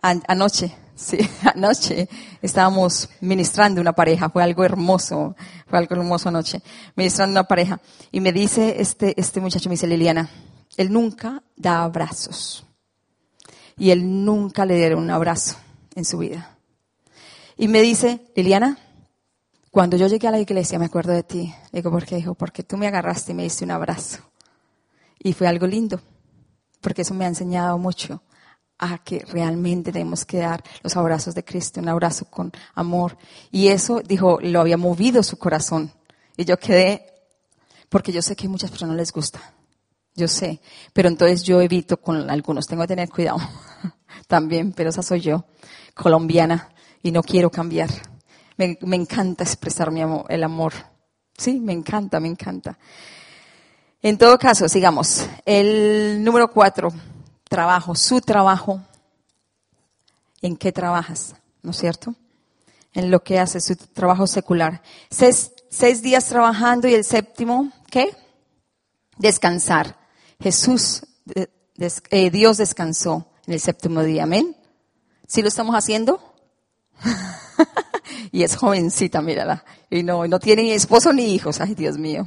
an- 0.00 0.22
anoche, 0.26 0.74
sí, 0.94 1.18
anoche 1.44 2.08
estábamos 2.42 3.08
ministrando 3.20 3.80
una 3.80 3.92
pareja. 3.92 4.30
Fue 4.30 4.42
algo 4.42 4.64
hermoso. 4.64 5.36
Fue 5.66 5.78
algo 5.78 5.94
hermoso 5.96 6.30
anoche. 6.30 6.62
Ministrando 6.96 7.32
una 7.32 7.44
pareja. 7.44 7.80
Y 8.10 8.20
me 8.20 8.32
dice 8.32 8.80
este, 8.80 9.18
este 9.20 9.40
muchacho, 9.40 9.68
me 9.68 9.74
dice 9.74 9.86
Liliana, 9.86 10.28
él 10.76 10.90
nunca 10.92 11.42
da 11.56 11.82
abrazos. 11.82 12.64
Y 13.76 13.90
él 13.90 14.24
nunca 14.24 14.64
le 14.66 14.76
dieron 14.76 15.02
un 15.02 15.10
abrazo 15.10 15.56
en 15.94 16.04
su 16.04 16.18
vida. 16.18 16.56
Y 17.58 17.68
me 17.68 17.82
dice, 17.82 18.20
Liliana, 18.34 18.78
cuando 19.70 19.98
yo 19.98 20.06
llegué 20.06 20.26
a 20.28 20.30
la 20.30 20.38
iglesia 20.38 20.78
me 20.78 20.86
acuerdo 20.86 21.12
de 21.12 21.22
ti. 21.22 21.54
Le 21.70 21.80
digo, 21.80 21.90
¿por 21.90 22.06
qué? 22.06 22.16
Dijo, 22.16 22.34
porque 22.34 22.62
tú 22.62 22.78
me 22.78 22.86
agarraste 22.86 23.32
y 23.32 23.34
me 23.34 23.42
diste 23.42 23.64
un 23.64 23.72
abrazo. 23.72 24.29
Y 25.22 25.34
fue 25.34 25.46
algo 25.46 25.66
lindo, 25.66 26.00
porque 26.80 27.02
eso 27.02 27.14
me 27.14 27.26
ha 27.26 27.28
enseñado 27.28 27.76
mucho 27.78 28.22
a 28.78 28.98
que 28.98 29.24
realmente 29.30 29.92
tenemos 29.92 30.24
que 30.24 30.38
dar 30.38 30.64
los 30.82 30.96
abrazos 30.96 31.34
de 31.34 31.44
Cristo, 31.44 31.80
un 31.80 31.88
abrazo 31.88 32.24
con 32.30 32.50
amor. 32.74 33.18
Y 33.50 33.68
eso, 33.68 34.00
dijo, 34.00 34.38
lo 34.40 34.60
había 34.60 34.78
movido 34.78 35.22
su 35.22 35.38
corazón. 35.38 35.92
Y 36.36 36.46
yo 36.46 36.58
quedé, 36.58 37.06
porque 37.90 38.10
yo 38.10 38.22
sé 38.22 38.34
que 38.34 38.46
a 38.46 38.50
muchas 38.50 38.70
personas 38.70 38.96
les 38.96 39.12
gusta. 39.12 39.40
Yo 40.14 40.26
sé. 40.26 40.60
Pero 40.94 41.08
entonces 41.08 41.42
yo 41.42 41.60
evito 41.60 41.98
con 41.98 42.30
algunos. 42.30 42.66
Tengo 42.66 42.82
que 42.82 42.88
tener 42.88 43.10
cuidado 43.10 43.38
también, 44.26 44.72
pero 44.72 44.88
esa 44.88 45.02
soy 45.02 45.20
yo, 45.20 45.44
colombiana, 45.94 46.70
y 47.02 47.12
no 47.12 47.22
quiero 47.22 47.50
cambiar. 47.50 47.90
Me, 48.56 48.78
me 48.80 48.96
encanta 48.96 49.44
expresar 49.44 49.90
mi 49.90 50.00
amor, 50.00 50.24
el 50.30 50.42
amor. 50.42 50.72
Sí, 51.36 51.60
me 51.60 51.74
encanta, 51.74 52.18
me 52.18 52.28
encanta. 52.28 52.78
En 54.02 54.16
todo 54.18 54.38
caso, 54.38 54.68
sigamos. 54.68 55.28
El 55.44 56.24
número 56.24 56.50
cuatro, 56.50 56.88
trabajo, 57.48 57.94
su 57.94 58.20
trabajo. 58.20 58.80
¿En 60.40 60.56
qué 60.56 60.72
trabajas? 60.72 61.34
¿No 61.62 61.72
es 61.72 61.76
cierto? 61.78 62.14
En 62.94 63.10
lo 63.10 63.22
que 63.22 63.38
hace 63.38 63.60
su 63.60 63.76
trabajo 63.76 64.26
secular. 64.26 64.82
Seis, 65.10 65.52
seis 65.70 66.00
días 66.02 66.24
trabajando 66.26 66.88
y 66.88 66.94
el 66.94 67.04
séptimo, 67.04 67.70
¿qué? 67.90 68.16
Descansar. 69.18 69.98
Jesús, 70.40 71.02
des- 71.76 72.02
eh, 72.10 72.30
Dios 72.30 72.56
descansó 72.56 73.26
en 73.46 73.52
el 73.54 73.60
séptimo 73.60 74.02
día. 74.02 74.22
Amén. 74.22 74.56
¿Sí 75.28 75.42
lo 75.42 75.48
estamos 75.48 75.74
haciendo? 75.76 76.34
y 78.32 78.42
es 78.44 78.56
jovencita, 78.56 79.20
mírala. 79.20 79.62
Y 79.90 80.02
no, 80.02 80.26
no 80.26 80.38
tiene 80.40 80.62
ni 80.62 80.72
esposo 80.72 81.12
ni 81.12 81.34
hijos. 81.34 81.60
Ay, 81.60 81.74
Dios 81.74 81.98
mío. 81.98 82.26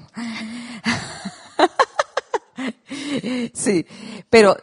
Sí, 3.53 3.85
pero 4.29 4.57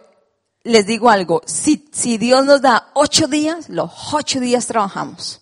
les 0.63 0.87
digo 0.87 1.09
algo, 1.09 1.43
si, 1.47 1.89
si 1.93 2.19
Dios 2.19 2.45
nos 2.45 2.61
da 2.61 2.91
ocho 2.95 3.27
días, 3.29 3.69
los 3.69 3.91
ocho 4.13 4.41
días 4.41 4.67
trabajamos. 4.67 5.41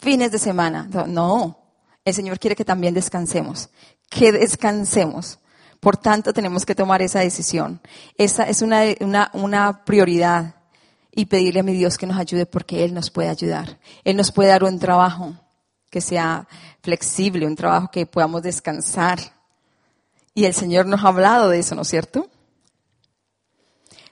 Fines 0.00 0.30
de 0.30 0.38
semana. 0.38 0.88
No, 1.06 1.58
el 2.04 2.14
Señor 2.14 2.38
quiere 2.38 2.56
que 2.56 2.64
también 2.64 2.94
descansemos, 2.94 3.68
que 4.08 4.32
descansemos. 4.32 5.38
Por 5.80 5.96
tanto, 5.96 6.32
tenemos 6.32 6.64
que 6.64 6.74
tomar 6.74 7.02
esa 7.02 7.20
decisión. 7.20 7.80
Esa 8.16 8.44
es 8.44 8.62
una, 8.62 8.82
una, 9.00 9.30
una 9.34 9.84
prioridad 9.84 10.54
y 11.12 11.26
pedirle 11.26 11.60
a 11.60 11.64
mi 11.64 11.72
Dios 11.72 11.98
que 11.98 12.06
nos 12.06 12.18
ayude 12.18 12.46
porque 12.46 12.84
Él 12.84 12.94
nos 12.94 13.10
puede 13.10 13.28
ayudar. 13.28 13.78
Él 14.04 14.16
nos 14.16 14.32
puede 14.32 14.50
dar 14.50 14.64
un 14.64 14.78
trabajo 14.78 15.34
que 15.90 16.00
sea 16.00 16.46
flexible, 16.82 17.46
un 17.46 17.56
trabajo 17.56 17.90
que 17.90 18.06
podamos 18.06 18.42
descansar. 18.42 19.18
Y 20.34 20.44
el 20.44 20.54
Señor 20.54 20.86
nos 20.86 21.04
ha 21.04 21.08
hablado 21.08 21.48
de 21.48 21.58
eso, 21.58 21.74
¿no 21.74 21.82
es 21.82 21.88
cierto? 21.88 22.28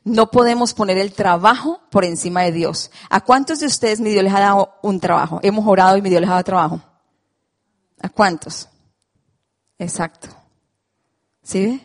No 0.07 0.31
podemos 0.31 0.73
poner 0.73 0.99
el 0.99 1.12
trabajo 1.12 1.81
por 1.90 2.05
encima 2.05 2.42
de 2.42 2.53
Dios. 2.53 2.92
¿A 3.11 3.23
cuántos 3.23 3.59
de 3.59 3.66
ustedes 3.66 3.99
mi 3.99 4.11
Dios 4.11 4.23
les 4.23 4.33
ha 4.33 4.38
dado 4.38 4.75
un 4.81 5.01
trabajo? 5.01 5.40
Hemos 5.42 5.66
orado 5.66 5.97
y 5.97 6.03
mi 6.03 6.11
Dios 6.11 6.21
les 6.21 6.31
ha 6.31 6.35
dado 6.35 6.45
trabajo. 6.45 6.81
¿A 8.01 8.09
cuántos? 8.09 8.69
Exacto. 9.81 10.29
¿Sí? 11.42 11.85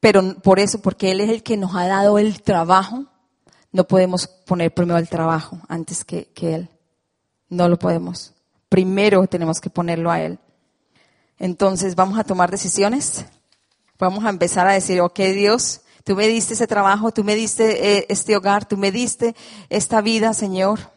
Pero 0.00 0.34
por 0.42 0.60
eso, 0.60 0.82
porque 0.82 1.12
Él 1.12 1.22
es 1.22 1.30
el 1.30 1.42
que 1.42 1.56
nos 1.56 1.74
ha 1.74 1.86
dado 1.86 2.18
el 2.18 2.42
trabajo, 2.42 3.06
no 3.72 3.84
podemos 3.88 4.26
poner 4.26 4.74
primero 4.74 4.98
el 4.98 5.08
trabajo 5.08 5.58
antes 5.66 6.04
que, 6.04 6.26
que 6.34 6.56
Él. 6.56 6.68
No 7.48 7.70
lo 7.70 7.78
podemos. 7.78 8.34
Primero 8.68 9.26
tenemos 9.28 9.62
que 9.62 9.70
ponerlo 9.70 10.10
a 10.10 10.20
Él. 10.20 10.38
Entonces, 11.38 11.94
vamos 11.94 12.18
a 12.18 12.24
tomar 12.24 12.50
decisiones. 12.50 13.24
Vamos 13.98 14.26
a 14.26 14.28
empezar 14.28 14.66
a 14.66 14.72
decir, 14.72 15.00
ok, 15.00 15.20
Dios, 15.20 15.80
tú 16.04 16.14
me 16.14 16.28
diste 16.28 16.54
ese 16.54 16.66
trabajo, 16.66 17.10
tú 17.10 17.24
me 17.24 17.34
diste 17.34 17.96
eh, 17.96 18.06
este 18.08 18.36
hogar, 18.36 18.68
tú 18.68 18.76
me 18.76 18.92
diste 18.92 19.34
esta 19.70 20.00
vida, 20.00 20.32
Señor. 20.34 20.92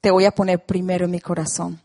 Te 0.00 0.10
voy 0.10 0.24
a 0.24 0.32
poner 0.32 0.64
primero 0.66 1.04
en 1.04 1.12
mi 1.12 1.20
corazón. 1.20 1.80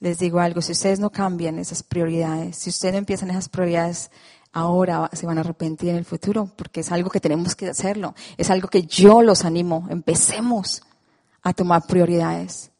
Les 0.00 0.18
digo 0.18 0.38
algo, 0.40 0.62
si 0.62 0.72
ustedes 0.72 1.00
no 1.00 1.10
cambian 1.10 1.58
esas 1.58 1.82
prioridades, 1.82 2.56
si 2.56 2.70
ustedes 2.70 2.94
no 2.94 2.98
empiezan 2.98 3.30
esas 3.30 3.48
prioridades, 3.48 4.10
ahora 4.52 5.10
se 5.12 5.26
van 5.26 5.38
a 5.38 5.40
arrepentir 5.40 5.90
en 5.90 5.96
el 5.96 6.04
futuro, 6.04 6.50
porque 6.56 6.80
es 6.80 6.92
algo 6.92 7.10
que 7.10 7.20
tenemos 7.20 7.54
que 7.54 7.68
hacerlo. 7.68 8.14
Es 8.36 8.50
algo 8.50 8.68
que 8.68 8.82
yo 8.82 9.22
los 9.22 9.44
animo. 9.44 9.86
Empecemos 9.90 10.82
a 11.42 11.52
tomar 11.52 11.86
prioridades, 11.86 12.70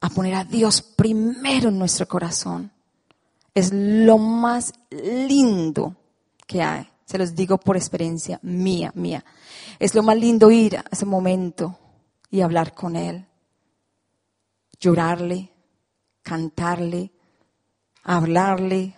a 0.00 0.10
poner 0.10 0.34
a 0.34 0.44
Dios 0.44 0.82
primero 0.82 1.70
en 1.70 1.78
nuestro 1.78 2.06
corazón. 2.06 2.70
Es 3.54 3.72
lo 3.72 4.18
más 4.18 4.74
lindo 4.90 5.96
que 6.46 6.62
hay. 6.62 6.93
Se 7.04 7.18
los 7.18 7.34
digo 7.34 7.58
por 7.58 7.76
experiencia 7.76 8.38
mía, 8.42 8.92
mía. 8.94 9.24
Es 9.78 9.94
lo 9.94 10.02
más 10.02 10.16
lindo 10.16 10.50
ir 10.50 10.78
a 10.78 10.84
ese 10.90 11.04
momento 11.04 11.78
y 12.30 12.40
hablar 12.40 12.74
con 12.74 12.96
Él, 12.96 13.26
llorarle, 14.80 15.52
cantarle, 16.22 17.12
hablarle. 18.02 18.94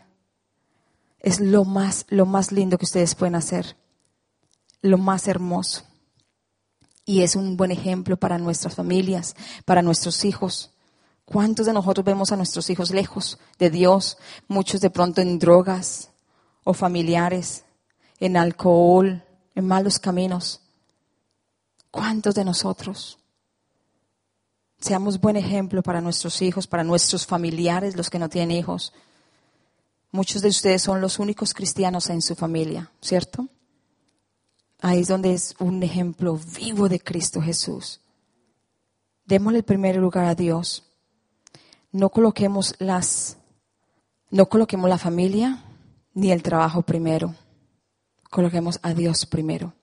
Es 1.18 1.40
lo 1.40 1.64
más, 1.64 2.06
lo 2.08 2.24
más 2.24 2.52
lindo 2.52 2.78
que 2.78 2.84
ustedes 2.84 3.14
pueden 3.14 3.34
hacer, 3.34 3.76
lo 4.80 4.96
más 4.98 5.28
hermoso. 5.28 5.82
Y 7.04 7.22
es 7.22 7.36
un 7.36 7.56
buen 7.56 7.70
ejemplo 7.70 8.16
para 8.16 8.38
nuestras 8.38 8.74
familias, 8.74 9.36
para 9.64 9.82
nuestros 9.82 10.24
hijos. 10.24 10.72
¿Cuántos 11.24 11.66
de 11.66 11.72
nosotros 11.72 12.04
vemos 12.04 12.32
a 12.32 12.36
nuestros 12.36 12.70
hijos 12.70 12.90
lejos 12.90 13.38
de 13.58 13.68
Dios? 13.68 14.16
Muchos 14.48 14.80
de 14.80 14.90
pronto 14.90 15.20
en 15.20 15.38
drogas 15.38 16.10
o 16.64 16.72
familiares, 16.72 17.65
en 18.20 18.36
alcohol, 18.36 19.24
en 19.54 19.66
malos 19.66 19.98
caminos. 19.98 20.60
¿Cuántos 21.90 22.34
de 22.34 22.44
nosotros? 22.44 23.18
Seamos 24.78 25.20
buen 25.20 25.36
ejemplo 25.36 25.82
para 25.82 26.00
nuestros 26.00 26.42
hijos, 26.42 26.66
para 26.66 26.84
nuestros 26.84 27.26
familiares, 27.26 27.96
los 27.96 28.10
que 28.10 28.18
no 28.18 28.28
tienen 28.28 28.56
hijos. 28.56 28.92
Muchos 30.12 30.42
de 30.42 30.48
ustedes 30.48 30.82
son 30.82 31.00
los 31.00 31.18
únicos 31.18 31.54
cristianos 31.54 32.10
en 32.10 32.22
su 32.22 32.34
familia, 32.34 32.90
¿cierto? 33.00 33.48
Ahí 34.80 35.00
es 35.00 35.08
donde 35.08 35.32
es 35.32 35.54
un 35.58 35.82
ejemplo 35.82 36.38
vivo 36.56 36.88
de 36.88 37.00
Cristo 37.00 37.40
Jesús. 37.40 38.00
Démosle 39.24 39.58
el 39.58 39.64
primer 39.64 39.96
lugar 39.96 40.26
a 40.26 40.34
Dios. 40.34 40.84
No 41.90 42.10
coloquemos 42.10 42.74
las, 42.78 43.38
no 44.30 44.46
coloquemos 44.46 44.88
la 44.88 44.98
familia 44.98 45.64
ni 46.14 46.30
el 46.30 46.42
trabajo 46.42 46.82
primero. 46.82 47.34
Coloquemos 48.30 48.78
a 48.82 48.94
Dios 48.94 49.26
primero. 49.26 49.74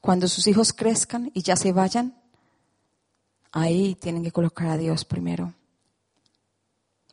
Cuando 0.00 0.28
sus 0.28 0.46
hijos 0.46 0.72
crezcan 0.72 1.30
y 1.34 1.42
ya 1.42 1.56
se 1.56 1.72
vayan, 1.72 2.20
ahí 3.52 3.94
tienen 3.94 4.24
que 4.24 4.32
colocar 4.32 4.68
a 4.68 4.76
Dios 4.76 5.04
primero. 5.04 5.54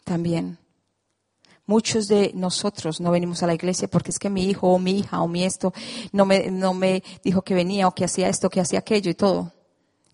También. 0.04 0.58
Muchos 1.65 2.08
de 2.08 2.32
nosotros 2.34 2.99
no 2.99 3.12
venimos 3.12 3.43
a 3.43 3.47
la 3.47 3.54
iglesia 3.54 3.88
porque 3.88 4.10
es 4.10 4.17
que 4.17 4.32
mi 4.32 4.45
hijo 4.45 4.69
o 4.69 4.80
mi 4.80 4.99
hija 4.99 5.21
o 5.21 5.28
mi 5.28 5.43
esto 5.43 5.71
no 6.12 6.25
me, 6.25 6.49
no 6.49 6.73
me 6.73 7.04
dijo 7.23 7.43
que 7.43 7.54
venía 7.54 7.88
o 7.88 7.93
que 7.93 8.06
hacía 8.06 8.28
esto, 8.28 8.49
que 8.49 8.60
hacía 8.60 8.80
aquello 8.80 9.12
y 9.12 9.13
todo. 9.13 9.54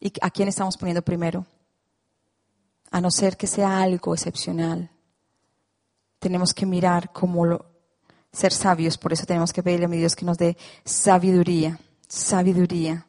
¿Y 0.02 0.12
a 0.22 0.30
quién 0.30 0.50
estamos 0.50 0.76
poniendo 0.76 1.02
primero? 1.02 1.46
A 2.92 3.00
no 3.00 3.10
ser 3.10 3.38
que 3.38 3.48
sea 3.48 3.82
algo 3.82 4.14
excepcional. 4.14 4.92
Tenemos 6.20 6.54
que 6.54 6.66
mirar 6.66 7.14
cómo 7.14 7.46
lo, 7.46 7.75
ser 8.36 8.52
sabios, 8.52 8.98
por 8.98 9.14
eso 9.14 9.26
tenemos 9.26 9.54
que 9.54 9.64
pedirle 9.64 9.86
a 9.86 9.90
mi 9.90 9.98
Dios 9.98 10.16
que 10.16 10.26
nos 10.26 10.38
dé 10.38 10.58
sabiduría, 10.84 11.80
sabiduría 12.08 13.08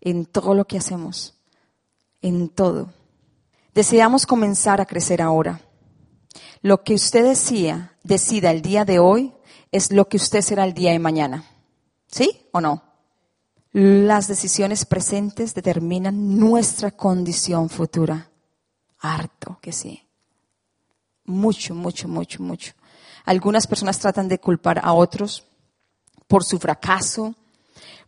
en 0.00 0.26
todo 0.26 0.54
lo 0.54 0.66
que 0.66 0.78
hacemos, 0.78 1.34
en 2.20 2.48
todo. 2.48 2.92
Deseamos 3.74 4.26
comenzar 4.26 4.80
a 4.80 4.86
crecer 4.86 5.22
ahora. 5.22 5.60
Lo 6.62 6.82
que 6.82 6.94
usted 6.94 7.24
decía, 7.24 7.96
decida 8.02 8.50
el 8.50 8.62
día 8.62 8.84
de 8.84 8.98
hoy 8.98 9.32
es 9.70 9.92
lo 9.92 10.08
que 10.08 10.16
usted 10.16 10.40
será 10.40 10.64
el 10.64 10.74
día 10.74 10.92
de 10.92 10.98
mañana. 10.98 11.44
¿Sí 12.06 12.46
o 12.52 12.60
no? 12.60 12.82
Las 13.72 14.28
decisiones 14.28 14.84
presentes 14.84 15.54
determinan 15.54 16.38
nuestra 16.38 16.92
condición 16.92 17.68
futura. 17.68 18.30
Harto 19.00 19.58
que 19.60 19.72
sí. 19.72 20.06
Mucho, 21.24 21.74
mucho, 21.74 22.06
mucho, 22.06 22.42
mucho. 22.42 22.72
Algunas 23.24 23.66
personas 23.66 23.98
tratan 23.98 24.28
de 24.28 24.38
culpar 24.38 24.80
a 24.82 24.92
otros 24.92 25.44
por 26.26 26.44
su 26.44 26.58
fracaso, 26.58 27.34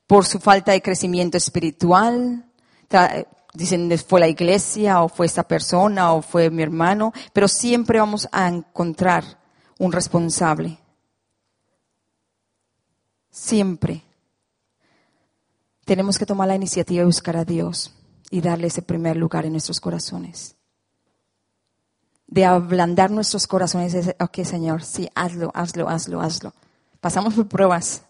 por 0.07 0.24
su 0.24 0.38
falta 0.38 0.72
de 0.72 0.83
crecimiento 0.83 1.37
espiritual, 1.37 2.44
dicen 3.55 3.90
fue 3.98 4.20
la 4.20 4.29
iglesia 4.29 5.02
o 5.02 5.09
fue 5.09 5.26
esta 5.26 5.42
persona 5.42 6.12
o 6.12 6.22
fue 6.22 6.50
mi 6.50 6.62
hermano, 6.62 7.12
pero 7.33 7.48
siempre 7.48 7.98
vamos 7.98 8.29
a 8.31 8.48
encontrar 8.48 9.40
un 9.79 9.92
responsable. 9.92 10.79
Siempre. 13.31 14.02
Tenemos 15.85 16.18
que 16.18 16.26
tomar 16.26 16.48
la 16.48 16.57
iniciativa 16.57 17.00
de 17.00 17.07
buscar 17.07 17.37
a 17.37 17.44
Dios 17.44 17.94
y 18.31 18.40
darle 18.40 18.66
ese 18.68 18.83
primer 18.83 19.16
lugar 19.16 19.44
en 19.44 19.52
nuestros 19.52 19.81
corazones. 19.81 20.57
De 22.26 22.44
ablandar 22.44 23.10
nuestros 23.10 23.46
corazones, 23.46 24.14
ok 24.18 24.44
Señor, 24.44 24.82
sí, 24.82 25.08
hazlo, 25.14 25.50
hazlo, 25.54 25.88
hazlo, 25.88 26.20
hazlo. 26.20 26.52
Pasamos 27.00 27.34
por 27.34 27.46
pruebas, 27.46 28.02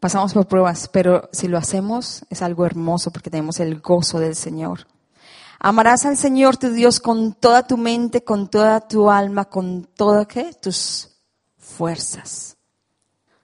pasamos 0.00 0.32
por 0.32 0.46
pruebas, 0.46 0.88
pero 0.88 1.28
si 1.32 1.48
lo 1.48 1.58
hacemos 1.58 2.24
es 2.30 2.42
algo 2.42 2.64
hermoso 2.64 3.10
porque 3.10 3.30
tenemos 3.30 3.60
el 3.60 3.80
gozo 3.80 4.18
del 4.18 4.34
Señor. 4.34 4.86
Amarás 5.58 6.04
al 6.04 6.16
Señor 6.16 6.56
tu 6.56 6.70
Dios 6.70 7.00
con 7.00 7.32
toda 7.32 7.66
tu 7.66 7.76
mente, 7.76 8.22
con 8.22 8.48
toda 8.48 8.86
tu 8.86 9.10
alma, 9.10 9.46
con 9.46 9.88
todas 9.94 10.28
tus 10.60 11.10
fuerzas. 11.56 12.56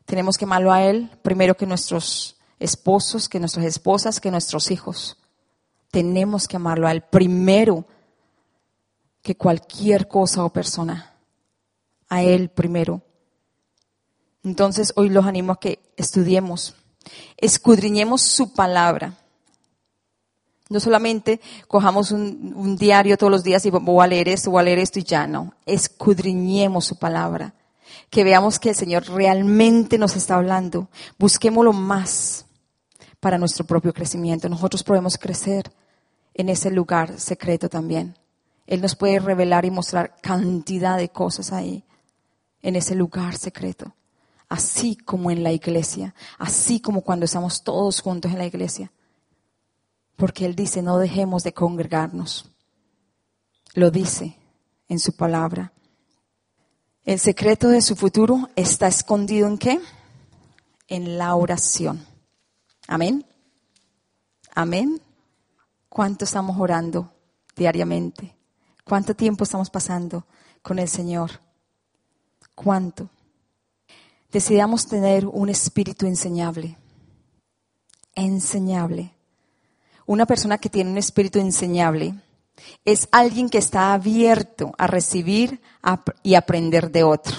Tenemos 0.04 0.37
que 0.37 0.44
amarlo 0.44 0.72
a 0.72 0.83
Él 0.83 1.11
primero 1.22 1.56
que 1.56 1.66
nuestros 1.66 2.37
esposos, 2.59 3.28
que 3.28 3.40
nuestras 3.40 3.64
esposas, 3.64 4.20
que 4.20 4.30
nuestros 4.30 4.70
hijos. 4.70 5.16
Tenemos 5.90 6.46
que 6.46 6.56
amarlo 6.56 6.87
a 6.87 6.92
Él 6.92 7.02
primero 7.02 7.87
que 9.22 9.37
cualquier 9.37 10.09
cosa 10.09 10.44
o 10.44 10.50
persona. 10.50 11.14
A 12.09 12.22
Él 12.22 12.48
primero. 12.48 13.02
Entonces 14.42 14.92
hoy 14.96 15.11
los 15.11 15.26
animo 15.26 15.52
a 15.52 15.61
que 15.61 15.78
estudiemos, 15.96 16.74
escudriñemos 17.37 18.22
su 18.22 18.52
palabra. 18.54 19.14
No 20.68 20.78
solamente 20.78 21.40
cojamos 21.66 22.12
un, 22.12 22.76
diario 22.76 23.18
todos 23.18 23.30
los 23.30 23.42
días 23.42 23.66
y 23.66 23.70
voy 23.70 24.04
a 24.04 24.06
leer 24.06 24.28
esto, 24.28 24.52
voy 24.52 24.61
a 24.61 24.64
leer 24.64 24.78
esto 24.78 25.00
y 25.00 25.02
ya 25.02 25.26
no. 25.26 25.52
Escudriñemos 25.66 26.85
su 26.85 26.96
palabra. 26.96 27.54
Que 28.09 28.22
veamos 28.22 28.59
que 28.59 28.70
el 28.70 28.76
Señor 28.76 29.09
realmente 29.09 29.98
nos 29.98 30.14
está 30.14 30.37
hablando. 30.37 30.88
Busquémoslo 31.18 31.72
más 31.72 32.46
para 33.18 33.37
nuestro 33.37 33.64
propio 33.64 33.92
crecimiento. 33.92 34.48
Nosotros 34.48 34.85
podemos 34.85 35.18
crecer 35.18 35.72
en 36.35 36.48
ese 36.48 36.70
lugar 36.70 37.18
secreto 37.18 37.68
también. 37.68 38.14
Él 38.70 38.80
nos 38.80 38.96
puede 38.96 39.18
revelar 39.18 39.66
y 39.66 39.70
mostrar 39.70 40.16
cantidad 40.22 40.96
de 40.96 41.11
cosas 41.11 41.52
ahí, 41.52 41.85
en 42.62 42.76
ese 42.76 42.94
lugar 42.94 43.37
secreto 43.37 43.94
así 44.50 44.96
como 44.96 45.30
en 45.30 45.42
la 45.42 45.52
iglesia, 45.52 46.14
así 46.37 46.80
como 46.80 47.00
cuando 47.02 47.24
estamos 47.24 47.62
todos 47.62 48.02
juntos 48.02 48.33
en 48.33 48.38
la 48.38 48.46
iglesia. 48.46 48.92
Porque 50.16 50.44
Él 50.44 50.54
dice, 50.54 50.83
no 50.83 50.98
dejemos 50.98 51.44
de 51.44 51.54
congregarnos. 51.54 52.50
Lo 53.74 53.90
dice 53.90 54.37
en 54.88 54.98
su 54.98 55.16
palabra. 55.16 55.72
El 57.04 57.20
secreto 57.20 57.68
de 57.68 57.80
su 57.80 57.96
futuro 57.96 58.50
está 58.56 58.88
escondido 58.88 59.46
en 59.46 59.56
qué? 59.56 59.80
En 60.88 61.16
la 61.16 61.35
oración. 61.37 62.04
Amén. 62.88 63.24
Amén. 64.52 65.00
¿Cuánto 65.88 66.24
estamos 66.24 66.59
orando 66.59 67.12
diariamente? 67.56 68.35
¿Cuánto 68.90 69.14
tiempo 69.14 69.44
estamos 69.44 69.70
pasando 69.70 70.26
con 70.62 70.81
el 70.81 70.88
Señor? 70.88 71.31
¿Cuánto? 72.57 73.09
decidamos 74.33 74.88
tener 74.88 75.26
un 75.26 75.48
espíritu 75.48 76.07
enseñable. 76.07 76.76
Enseñable. 78.16 79.14
Una 80.07 80.26
persona 80.26 80.59
que 80.59 80.68
tiene 80.70 80.90
un 80.90 80.98
espíritu 80.98 81.38
enseñable 81.38 82.16
es 82.85 83.07
alguien 83.12 83.48
que 83.48 83.59
está 83.59 83.92
abierto 83.92 84.74
a 84.76 84.88
recibir 84.88 85.61
y 86.24 86.35
aprender 86.35 86.90
de 86.90 87.05
otro. 87.05 87.37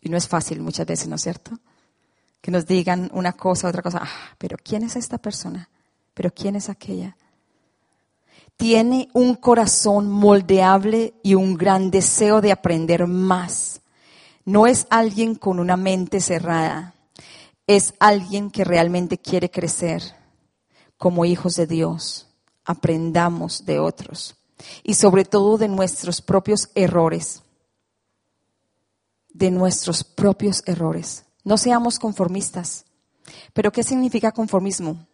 Y 0.00 0.08
no 0.08 0.16
es 0.16 0.26
fácil 0.26 0.60
muchas 0.62 0.84
veces, 0.84 1.06
¿no 1.06 1.14
es 1.14 1.22
cierto? 1.22 1.60
Que 2.40 2.50
nos 2.50 2.66
digan 2.66 3.08
una 3.14 3.34
cosa, 3.34 3.68
otra 3.68 3.82
cosa. 3.82 4.00
Ah, 4.02 4.34
pero 4.36 4.56
¿quién 4.60 4.82
es 4.82 4.96
esta 4.96 5.18
persona? 5.18 5.70
¿Pero 6.12 6.34
quién 6.34 6.56
es 6.56 6.68
aquella? 6.68 7.16
Tiene 8.60 9.08
un 9.12 9.34
corazón 9.34 10.08
moldeable 10.08 11.14
y 11.24 11.34
un 11.34 11.56
gran 11.56 11.90
deseo 11.90 12.40
de 12.40 12.52
aprender 12.52 13.08
más 13.08 13.80
no 14.50 14.66
es 14.66 14.86
alguien 14.90 15.34
con 15.34 15.60
una 15.60 15.76
mente 15.76 16.20
cerrada, 16.20 16.94
es 17.66 17.94
alguien 18.00 18.50
que 18.50 18.64
realmente 18.64 19.18
quiere 19.18 19.50
crecer 19.50 20.02
como 20.96 21.24
hijos 21.24 21.54
de 21.56 21.66
Dios. 21.66 22.26
Aprendamos 22.64 23.64
de 23.64 23.78
otros 23.78 24.36
y 24.82 24.94
sobre 24.94 25.24
todo 25.24 25.56
de 25.56 25.68
nuestros 25.68 26.20
propios 26.20 26.70
errores. 26.74 27.42
De 29.28 29.50
nuestros 29.50 30.02
propios 30.04 30.62
errores. 30.66 31.26
No 31.44 31.56
seamos 31.56 31.98
conformistas. 31.98 32.86
Pero 33.52 33.70
¿qué 33.70 33.82
significa 33.82 34.32
conformismo? 34.32 35.06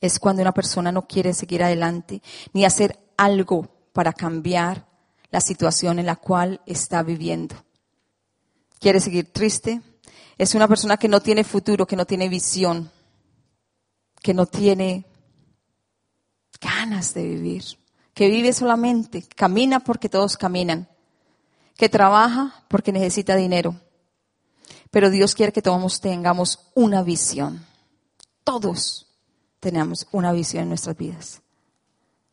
Es 0.00 0.18
cuando 0.18 0.42
una 0.42 0.52
persona 0.52 0.92
no 0.92 1.06
quiere 1.06 1.34
seguir 1.34 1.62
adelante 1.62 2.22
ni 2.52 2.64
hacer 2.64 2.98
algo 3.16 3.68
para 3.92 4.12
cambiar 4.12 4.86
la 5.30 5.40
situación 5.40 5.98
en 5.98 6.06
la 6.06 6.16
cual 6.16 6.60
está 6.66 7.02
viviendo 7.02 7.56
quiere 8.78 9.00
seguir 9.00 9.32
triste. 9.32 9.82
Es 10.36 10.54
una 10.54 10.68
persona 10.68 10.96
que 10.96 11.08
no 11.08 11.20
tiene 11.20 11.44
futuro, 11.44 11.86
que 11.86 11.96
no 11.96 12.06
tiene 12.06 12.28
visión, 12.28 12.90
que 14.22 14.34
no 14.34 14.46
tiene 14.46 15.04
ganas 16.60 17.14
de 17.14 17.24
vivir, 17.24 17.64
que 18.14 18.28
vive 18.28 18.52
solamente, 18.52 19.22
camina 19.22 19.80
porque 19.80 20.08
todos 20.08 20.36
caminan, 20.36 20.88
que 21.76 21.88
trabaja 21.88 22.64
porque 22.68 22.92
necesita 22.92 23.36
dinero. 23.36 23.80
Pero 24.90 25.10
Dios 25.10 25.34
quiere 25.34 25.52
que 25.52 25.62
todos 25.62 26.00
tengamos 26.00 26.70
una 26.74 27.02
visión. 27.02 27.66
Todos 28.44 29.07
tenemos 29.60 30.06
una 30.12 30.32
visión 30.32 30.64
en 30.64 30.68
nuestras 30.70 30.96
vidas. 30.96 31.42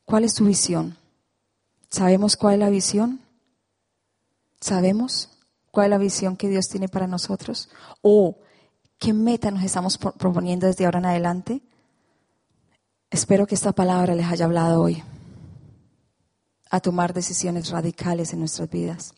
¿Cuál 0.06 0.24
es 0.24 0.36
tu 0.36 0.46
visión? 0.46 0.98
¿Sabemos 1.90 2.36
cuál 2.36 2.56
es 2.56 2.60
la 2.60 2.70
visión? 2.70 3.22
¿Sabemos? 4.60 5.30
cuál 5.76 5.88
es 5.88 5.92
la 5.92 5.98
visión 5.98 6.38
que 6.38 6.48
Dios 6.48 6.70
tiene 6.70 6.88
para 6.88 7.06
nosotros 7.06 7.70
o 8.02 8.40
qué 8.98 9.14
meta 9.14 9.52
nos 9.52 9.62
estamos 9.62 9.98
proponiendo 9.98 10.66
desde 10.66 10.86
ahora 10.86 11.00
en 11.00 11.06
adelante. 11.06 11.62
Espero 13.12 13.46
que 13.46 13.56
esta 13.56 13.74
palabra 13.74 14.16
les 14.16 14.26
haya 14.26 14.46
hablado 14.46 14.82
hoy 14.82 15.04
a 16.72 16.80
tomar 16.80 17.14
decisiones 17.14 17.70
radicales 17.70 18.32
en 18.32 18.40
nuestras 18.40 18.70
vidas. 18.70 19.14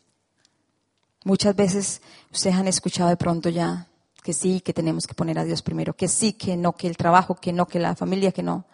Muchas 1.24 1.54
veces 1.54 2.02
ustedes 2.32 2.56
han 2.56 2.66
escuchado 2.66 3.08
de 3.08 3.16
pronto 3.16 3.48
ya 3.48 3.87
que 4.22 4.32
sí, 4.32 4.60
que 4.60 4.72
tenemos 4.72 5.06
que 5.06 5.14
poner 5.14 5.38
a 5.38 5.44
Dios 5.44 5.62
primero, 5.62 5.94
que 5.94 6.08
sí, 6.08 6.32
que 6.32 6.56
no, 6.56 6.74
que 6.74 6.88
el 6.88 6.96
trabajo, 6.96 7.34
que 7.36 7.52
no, 7.52 7.66
que 7.66 7.78
la 7.78 7.94
familia, 7.96 8.32
que 8.32 8.42
no. 8.42 8.64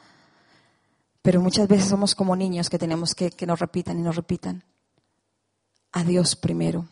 Pero 1.22 1.40
muchas 1.40 1.68
veces 1.68 1.88
somos 1.88 2.14
como 2.14 2.36
niños 2.36 2.68
que 2.68 2.78
tenemos 2.78 3.14
que 3.14 3.30
que 3.30 3.46
nos 3.46 3.58
repitan 3.58 3.98
y 3.98 4.02
nos 4.02 4.16
repitan. 4.16 4.64
A 5.92 6.04
Dios 6.04 6.36
primero. 6.36 6.86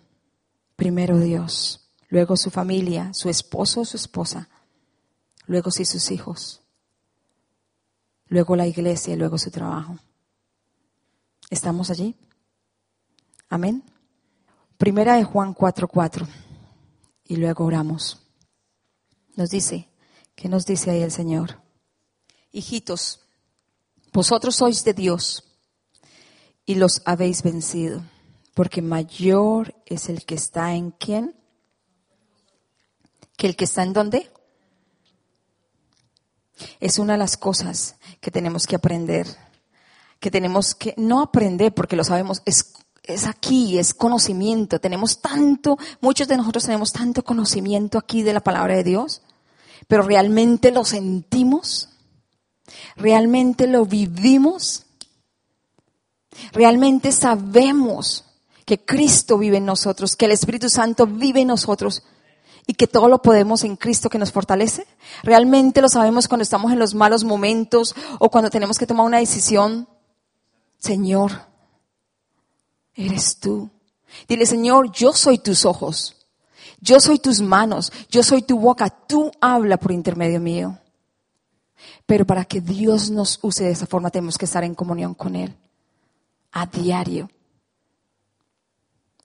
Primero 0.77 1.19
Dios. 1.19 1.91
Luego 2.09 2.37
su 2.37 2.51
familia, 2.51 3.11
su 3.15 3.29
esposo 3.29 3.83
o 3.83 3.85
su 3.85 3.97
esposa. 3.97 4.49
Luego 5.47 5.71
sí 5.71 5.85
sus 5.85 6.11
hijos. 6.11 6.61
Luego 8.29 8.57
la 8.57 8.67
iglesia 8.67 9.15
y 9.15 9.17
luego 9.17 9.39
su 9.39 9.51
trabajo. 9.51 9.99
¿Estamos 11.51 11.91
allí? 11.91 12.17
Amén. 13.51 13.83
Primera 14.79 15.17
de 15.17 15.25
Juan 15.25 15.55
4:4. 15.55 16.27
Y 17.27 17.37
luego 17.37 17.67
oramos. 17.67 18.22
Nos 19.35 19.51
dice, 19.51 19.89
¿qué 20.35 20.49
nos 20.49 20.67
dice 20.67 20.91
ahí 20.91 21.03
el 21.03 21.13
Señor? 21.13 21.61
Hijitos, 22.53 23.21
vosotros 24.13 24.57
sois 24.57 24.85
de 24.85 24.95
Dios 24.95 25.45
y 26.67 26.75
los 26.75 27.03
habéis 27.05 27.43
vencido, 27.43 28.03
porque 28.55 28.83
mayor 28.83 29.75
es 29.87 30.09
el 30.09 30.25
que 30.25 30.35
está 30.35 30.75
en 30.75 30.91
quién 30.91 31.35
que 33.37 33.49
el 33.49 33.57
que 33.57 33.65
está 33.65 33.83
en 33.83 33.93
dónde. 33.93 34.31
Es 36.79 37.01
una 37.01 37.15
de 37.15 37.19
las 37.19 37.37
cosas 37.37 37.97
que 38.21 38.31
tenemos 38.31 38.67
que 38.69 38.77
aprender, 38.77 39.27
que 40.21 40.31
tenemos 40.31 40.77
que 40.77 40.95
no 40.97 41.21
aprender 41.21 41.75
porque 41.75 41.97
lo 41.97 42.05
sabemos, 42.05 42.43
es, 42.45 42.73
es 43.03 43.27
aquí, 43.27 43.79
es 43.79 43.95
conocimiento. 43.95 44.81
Tenemos 44.81 45.21
tanto, 45.21 45.79
muchos 46.01 46.29
de 46.29 46.37
nosotros 46.37 46.65
tenemos 46.65 46.93
tanto 46.93 47.25
conocimiento 47.25 47.99
aquí 47.99 48.23
de 48.23 48.33
la 48.33 48.41
palabra 48.41 48.77
de 48.77 48.85
Dios, 48.85 49.23
pero 49.89 50.03
realmente 50.03 50.71
lo 50.71 50.85
sentimos. 50.85 51.89
¿Realmente 52.97 53.67
lo 53.67 53.85
vivimos? 53.85 54.87
¿Realmente 56.53 57.13
sabemos 57.13 58.25
que 58.65 58.85
Cristo 58.85 59.37
vive 59.37 59.57
en 59.57 59.67
nosotros, 59.67 60.17
que 60.17 60.27
el 60.27 60.31
Espíritu 60.33 60.69
Santo 60.69 61.07
vive 61.07 61.41
en 61.41 61.49
nosotros 61.49 62.05
y 62.67 62.75
que 62.75 62.87
todo 62.87 63.09
lo 63.09 63.21
podemos 63.21 63.65
en 63.65 63.77
Cristo 63.77 64.09
que 64.09 64.19
nos 64.19 64.33
fortalece? 64.33 64.87
¿Realmente 65.25 65.83
lo 65.83 65.89
sabemos 65.89 66.29
cuando 66.29 66.45
estamos 66.45 66.73
en 66.73 66.79
los 66.79 66.95
malos 66.95 67.25
momentos 67.25 67.95
o 68.21 68.31
cuando 68.31 68.51
tenemos 68.51 68.79
que 68.79 68.87
tomar 68.87 69.05
una 69.05 69.19
decisión? 69.19 69.89
Señor, 70.79 71.52
eres 72.95 73.39
tú. 73.39 73.71
Dile, 74.29 74.47
Señor, 74.47 74.93
yo 74.93 75.13
soy 75.13 75.39
tus 75.39 75.65
ojos, 75.65 76.17
yo 76.81 77.01
soy 77.01 77.19
tus 77.19 77.41
manos, 77.41 77.93
yo 78.11 78.23
soy 78.23 78.43
tu 78.43 78.59
boca, 78.59 78.91
tú 78.91 79.31
habla 79.41 79.77
por 79.77 79.93
intermedio 79.93 80.41
mío. 80.41 80.79
Pero 82.07 82.27
para 82.27 82.45
que 82.45 82.61
Dios 82.61 83.11
nos 83.11 83.39
use 83.43 83.65
de 83.65 83.71
esa 83.71 83.87
forma 83.87 84.11
tenemos 84.11 84.37
que 84.37 84.45
estar 84.45 84.65
en 84.65 84.75
comunión 84.75 85.15
con 85.15 85.37
Él 85.37 85.57
a 86.53 86.67
diario. 86.67 87.31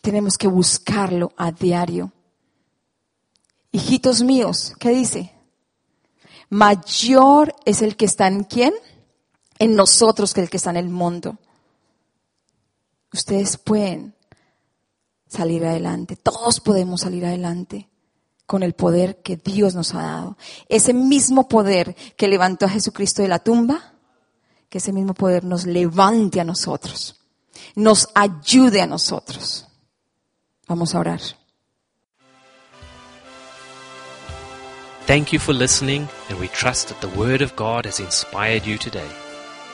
Tenemos 0.02 0.38
que 0.38 0.48
buscarlo 0.48 1.34
a 1.36 1.52
diario. 1.52 2.12
Hijitos 3.72 4.24
míos, 4.24 4.74
¿qué 4.80 4.90
dice? 4.90 5.34
Mayor 6.50 7.54
es 7.66 7.82
el 7.82 7.98
que 7.98 8.06
está 8.06 8.28
en 8.28 8.46
quién? 8.46 8.74
En 9.60 9.76
nosotros 9.76 10.34
que 10.34 10.42
el 10.42 10.50
que 10.50 10.58
está 10.58 10.70
en 10.70 10.78
el 10.78 10.90
mundo. 10.90 11.38
Ustedes 13.18 13.58
pueden 13.58 14.14
salir 15.28 15.66
adelante, 15.66 16.16
todos 16.16 16.60
podemos 16.60 17.02
salir 17.02 17.26
adelante 17.26 17.90
con 18.46 18.62
el 18.62 18.74
poder 18.74 19.24
que 19.24 19.38
Dios 19.38 19.74
nos 19.74 19.96
ha 19.96 20.04
dado. 20.04 20.38
Ese 20.70 20.94
mismo 20.94 21.48
poder 21.48 21.96
que 22.16 22.28
levantó 22.28 22.68
a 22.68 22.70
Jesucristo 22.70 23.24
de 23.24 23.28
la 23.28 23.40
tumba, 23.40 23.96
que 24.70 24.78
ese 24.78 24.94
mismo 24.94 25.16
poder 25.16 25.44
nos 25.46 25.66
levante 25.66 26.40
a 26.40 26.44
nosotros, 26.44 27.20
nos 27.74 28.08
ayude 28.14 28.82
a 28.84 28.86
nosotros. 28.86 29.66
Vamos 30.68 30.94
a 30.94 31.00
orar. 31.00 31.22
Thank 35.08 35.32
you 35.32 35.40
for 35.40 35.56
listening, 35.56 36.08
and 36.30 36.40
we 36.40 36.50
trust 36.50 36.90
that 36.90 37.02
the 37.02 37.20
Word 37.20 37.42
of 37.42 37.56
God 37.56 37.88
has 37.88 38.00
inspired 38.00 38.64
you 38.68 38.78
today. 38.78 39.10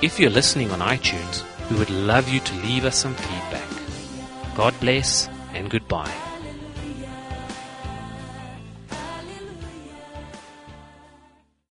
If 0.00 0.20
you're 0.20 0.30
listening 0.30 0.70
on 0.70 0.78
iTunes, 0.80 1.42
we 1.70 1.76
would 1.76 1.90
love 1.90 2.28
you 2.28 2.38
to 2.40 2.54
leave 2.56 2.84
us 2.84 2.98
some 2.98 3.14
feedback. 3.14 3.68
God 4.54 4.78
bless 4.80 5.28
and 5.54 5.70
goodbye. 5.70 6.27